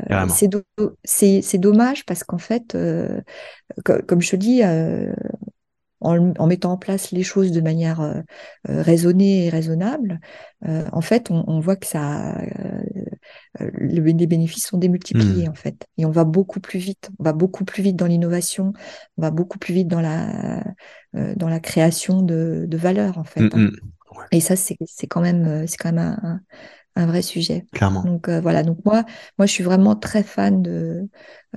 c'est 1.04 1.58
dommage 1.58 2.06
parce 2.06 2.24
qu'en 2.24 2.38
fait, 2.38 2.76
euh, 2.76 3.22
comme 3.84 4.22
je 4.22 4.32
te 4.32 4.36
dis, 4.36 4.64
euh, 4.64 5.12
en, 6.00 6.34
en, 6.38 6.48
mettant 6.48 6.74
en 6.74 6.78
place 6.78 7.12
les 7.12 7.24
choses 7.24 7.52
de 7.52 7.60
manière 7.60 8.24
raisonnée 8.66 9.46
et 9.46 9.50
raisonnable, 9.50 10.20
en 10.64 11.02
fait, 11.02 11.30
on, 11.32 11.44
on, 11.48 11.60
voit 11.60 11.76
que 11.76 11.88
ça, 11.88 12.38
euh, 13.62 13.70
les 13.80 14.28
bénéfices 14.28 14.68
sont 14.68 14.78
démultipliés 14.78 15.48
mmh. 15.48 15.52
en 15.52 15.56
fait, 15.56 15.88
et 15.98 16.06
on 16.06 16.12
va 16.12 16.24
beaucoup 16.24 16.60
plus 16.60 16.80
vite. 16.80 17.10
On 17.20 17.24
va 17.24 17.34
beaucoup 17.34 17.66
plus 17.66 17.84
vite 17.84 17.96
dans 17.96 18.08
l'innovation, 18.08 18.74
on 19.18 19.22
va 19.22 19.32
beaucoup 19.32 19.60
plus 19.60 19.74
vite 19.74 19.88
dans 19.88 20.02
la 20.02 20.64
dans 21.14 21.50
la 21.50 21.60
création 21.60 22.22
de, 22.22 22.66
de 22.68 22.78
valeur 22.78 23.18
en 23.18 23.24
fait. 23.24 23.42
Mmh, 23.42 23.64
mmh. 23.64 23.72
Et 24.32 24.42
ça, 24.42 24.56
c'est 24.56 24.78
quand 25.08 25.22
même 25.22 25.66
c'est 25.66 25.78
quand 25.78 25.92
même 25.92 26.18
un, 26.22 26.42
un 27.00 27.06
vrai 27.06 27.22
sujet. 27.22 27.66
Clairement. 27.74 28.04
Donc 28.04 28.28
euh, 28.28 28.42
voilà, 28.42 28.64
donc 28.64 28.80
moi, 28.86 29.06
moi 29.38 29.46
je 29.46 29.52
suis 29.52 29.64
vraiment 29.64 29.96
très 29.96 30.24
fan 30.24 30.62
de, 30.62 31.08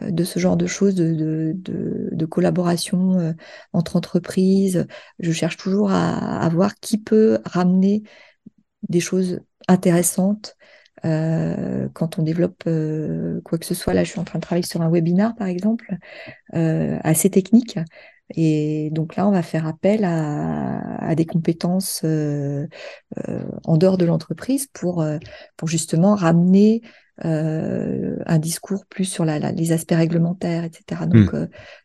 euh, 0.02 0.10
de 0.10 0.24
ce 0.24 0.38
genre 0.38 0.56
de 0.56 0.66
choses, 0.66 0.94
de, 0.94 1.12
de, 1.54 2.08
de, 2.12 2.26
collaboration 2.26 3.18
euh, 3.18 3.32
entre 3.72 3.96
entreprises. 3.96 4.86
Je 5.18 5.32
cherche 5.32 5.56
toujours 5.56 5.90
à, 5.90 6.40
à, 6.40 6.48
voir 6.48 6.74
qui 6.76 6.98
peut 6.98 7.38
ramener 7.44 8.02
des 8.88 9.00
choses 9.00 9.40
intéressantes 9.68 10.56
euh, 11.04 11.88
quand 11.92 12.18
on 12.18 12.22
développe 12.22 12.64
quoi 13.44 13.58
que 13.58 13.66
ce 13.66 13.74
soit. 13.74 13.94
Là, 13.94 14.04
je 14.04 14.10
suis 14.10 14.20
en 14.20 14.24
train 14.24 14.38
de 14.38 14.44
travailler 14.44 14.66
sur 14.66 14.82
un 14.82 14.90
webinar, 14.90 15.34
par 15.34 15.48
exemple, 15.48 15.96
assez 16.52 17.30
technique. 17.30 17.78
Et 18.36 18.90
donc 18.92 19.16
là, 19.16 19.26
on 19.28 19.30
va 19.30 19.42
faire 19.42 19.66
appel 19.66 20.04
à, 20.04 21.14
des 21.14 21.26
compétences 21.26 22.02
euh, 22.04 22.66
euh, 23.28 23.44
en 23.64 23.76
dehors 23.76 23.98
de 23.98 24.06
l'entreprise 24.06 24.66
pour, 24.72 25.02
euh, 25.02 25.18
pour 25.56 25.68
justement 25.68 26.14
ramener 26.14 26.82
un 27.24 28.38
discours 28.38 28.84
plus 28.86 29.04
sur 29.04 29.24
la, 29.24 29.38
les 29.38 29.70
aspects 29.70 29.94
réglementaires, 29.94 30.64
etc. 30.64 31.06
Donc 31.06 31.32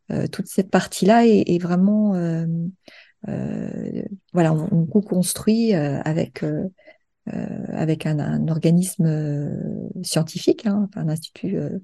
mmh. 0.10 0.30
toute 0.30 0.48
cette 0.48 0.72
partie-là 0.72 1.28
est, 1.28 1.62
vraiment, 1.62 2.14
voilà, 4.34 4.54
on, 4.54 4.68
on 4.72 4.86
co-construit 4.86 5.76
avec 5.76 6.44
euh, 6.44 6.64
avec 7.70 8.06
un, 8.06 8.20
un 8.20 8.48
organisme 8.48 9.06
euh, 9.06 9.50
scientifique, 10.02 10.66
hein, 10.66 10.90
un 10.96 11.10
institut 11.10 11.58
euh, 11.58 11.80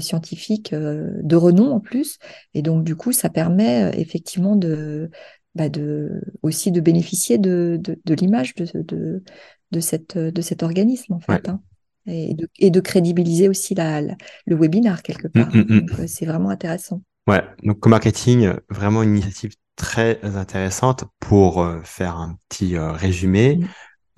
scientifique 0.00 0.74
de 0.74 1.36
renom 1.36 1.70
en 1.72 1.80
plus. 1.80 2.18
Et 2.54 2.62
donc, 2.62 2.84
du 2.84 2.96
coup, 2.96 3.12
ça 3.12 3.28
permet 3.28 3.90
effectivement 4.00 4.56
de, 4.56 5.10
bah 5.54 5.68
de, 5.68 6.20
aussi 6.42 6.72
de 6.72 6.80
bénéficier 6.80 7.38
de, 7.38 7.78
de, 7.80 7.98
de 8.04 8.14
l'image 8.14 8.54
de, 8.54 8.66
de, 8.82 9.22
de, 9.70 9.80
cette, 9.80 10.16
de 10.16 10.40
cet 10.42 10.62
organisme, 10.62 11.14
en 11.14 11.20
fait. 11.20 11.48
Hein, 11.48 11.60
et, 12.06 12.34
de, 12.34 12.48
et 12.58 12.70
de 12.70 12.80
crédibiliser 12.80 13.48
aussi 13.48 13.74
la, 13.74 14.00
le 14.00 14.56
webinar 14.56 15.02
quelque 15.02 15.28
mmh, 15.28 15.30
part. 15.32 15.54
Mmh, 15.54 15.60
mmh. 15.60 15.80
Donc, 15.80 15.90
c'est 16.06 16.26
vraiment 16.26 16.50
intéressant. 16.50 17.02
Ouais, 17.26 17.42
donc 17.62 17.80
co-marketing, 17.80 18.52
vraiment 18.70 19.02
une 19.02 19.10
initiative 19.10 19.54
très 19.76 20.18
intéressante 20.22 21.04
pour 21.20 21.66
faire 21.84 22.16
un 22.16 22.38
petit 22.48 22.78
résumé. 22.78 23.60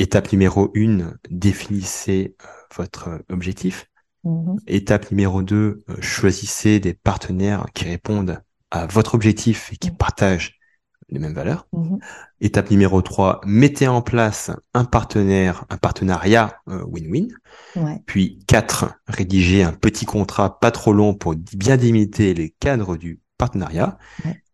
Étape 0.00 0.32
numéro 0.32 0.70
une, 0.72 1.18
définissez 1.28 2.34
euh, 2.42 2.46
votre 2.74 3.22
objectif. 3.28 3.90
Mm-hmm. 4.24 4.56
Étape 4.66 5.10
numéro 5.10 5.42
deux, 5.42 5.84
euh, 5.90 5.96
choisissez 6.00 6.80
des 6.80 6.94
partenaires 6.94 7.66
qui 7.74 7.84
répondent 7.84 8.42
à 8.70 8.86
votre 8.86 9.14
objectif 9.14 9.70
et 9.74 9.76
qui 9.76 9.90
mm. 9.90 9.96
partagent 9.96 10.58
les 11.10 11.18
mêmes 11.18 11.34
valeurs. 11.34 11.68
Mm-hmm. 11.74 11.98
Étape 12.40 12.70
numéro 12.70 13.02
3, 13.02 13.42
mettez 13.44 13.88
en 13.88 14.00
place 14.00 14.50
un 14.72 14.86
partenaire, 14.86 15.66
un 15.68 15.76
partenariat 15.76 16.62
euh, 16.70 16.82
win-win. 16.86 17.28
Puis 18.06 18.42
4, 18.46 18.94
rédigez 19.06 19.64
un 19.64 19.74
petit 19.74 20.06
contrat 20.06 20.60
pas 20.60 20.70
trop 20.70 20.94
long 20.94 21.12
pour 21.12 21.34
bien 21.34 21.76
délimiter 21.76 22.32
les 22.32 22.48
cadres 22.58 22.96
du 22.96 23.20
partenariat. 23.36 23.98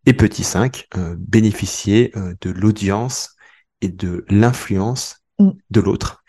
Et 0.06 0.12
petit 0.12 0.42
5, 0.42 0.88
bénéficier 1.18 2.12
de 2.40 2.50
l'audience 2.50 3.36
et 3.80 3.88
de 3.88 4.24
l'influence 4.28 5.25
Mm. 5.38 5.50
de 5.70 5.80
l'autre. 5.80 6.24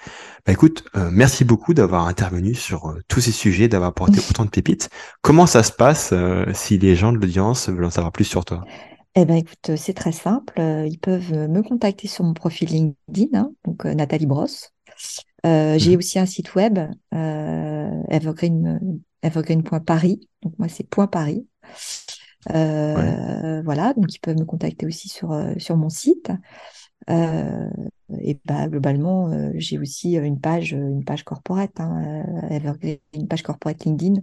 Bah 0.46 0.52
écoute, 0.52 0.84
euh, 0.98 1.10
merci 1.12 1.46
beaucoup 1.46 1.74
d'avoir 1.74 2.08
intervenu 2.08 2.54
sur 2.54 2.88
euh, 2.88 3.00
tous 3.08 3.22
ces 3.22 3.32
sujets, 3.32 3.70
d'avoir 3.70 3.92
apporté 3.92 4.20
autant 4.30 4.44
de 4.44 4.50
pépites. 4.50 4.90
Comment 5.22 5.46
ça 5.46 5.64
se 5.64 5.72
passe 5.72 6.10
euh, 6.12 6.46
si 6.54 6.78
les 6.78 6.96
gens 6.96 7.14
de 7.14 7.18
l'audience 7.18 7.70
veulent 7.70 7.86
en 7.86 7.90
savoir 7.90 8.12
plus 8.12 8.26
sur 8.26 8.44
toi? 8.44 8.66
Eh 9.16 9.24
ben 9.24 9.36
écoute, 9.36 9.72
c'est 9.78 9.94
très 9.94 10.12
simple. 10.12 10.60
Ils 10.60 11.00
peuvent 11.00 11.34
me 11.34 11.62
contacter 11.64 12.08
sur 12.08 12.24
mon 12.24 12.34
profil 12.34 12.70
LinkedIn, 12.70 13.40
hein, 13.40 13.52
donc 13.66 13.86
Nathalie 13.86 14.28
Brosse. 14.28 14.72
J'ai 15.44 15.92
mhm. 15.92 15.98
aussi 15.98 16.20
un 16.20 16.26
site 16.26 16.54
web, 16.56 16.78
evergreen, 17.12 19.00
evergreen.paris. 19.24 20.30
Donc 20.44 20.54
moi 20.60 20.68
c'est 20.68 20.88
point 20.88 21.08
Paris. 21.08 21.48
Voilà, 22.48 23.94
donc 23.96 24.14
ils 24.14 24.20
peuvent 24.20 24.38
me 24.38 24.46
contacter 24.46 24.86
aussi 24.86 25.10
sur 25.10 25.36
sur 25.58 25.78
mon 25.78 25.90
site. 25.90 26.32
Et 28.22 28.40
bah, 28.46 28.68
globalement, 28.68 29.52
j'ai 29.56 29.78
aussi 29.78 30.14
une 30.14 30.40
page, 30.40 30.72
une 30.72 31.04
page 31.04 31.24
corporate, 31.24 31.80
hein, 31.80 32.24
une 33.14 33.28
page 33.28 33.44
corporate 33.44 33.84
LinkedIn 33.86 34.22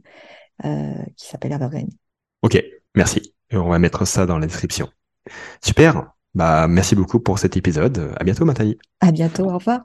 qui 0.62 1.26
s'appelle 1.26 1.52
Evergreen. 1.52 1.88
Ok, 2.42 2.62
merci. 2.94 3.34
Et 3.50 3.56
on 3.56 3.68
va 3.68 3.78
mettre 3.78 4.06
ça 4.06 4.26
dans 4.26 4.38
la 4.38 4.46
description. 4.46 4.88
Super. 5.62 6.12
Bah, 6.34 6.66
merci 6.68 6.94
beaucoup 6.94 7.20
pour 7.20 7.38
cet 7.38 7.56
épisode. 7.56 8.12
À 8.16 8.24
bientôt, 8.24 8.44
Nathalie. 8.44 8.78
À 9.00 9.12
bientôt. 9.12 9.44
Au 9.50 9.58
revoir. 9.58 9.84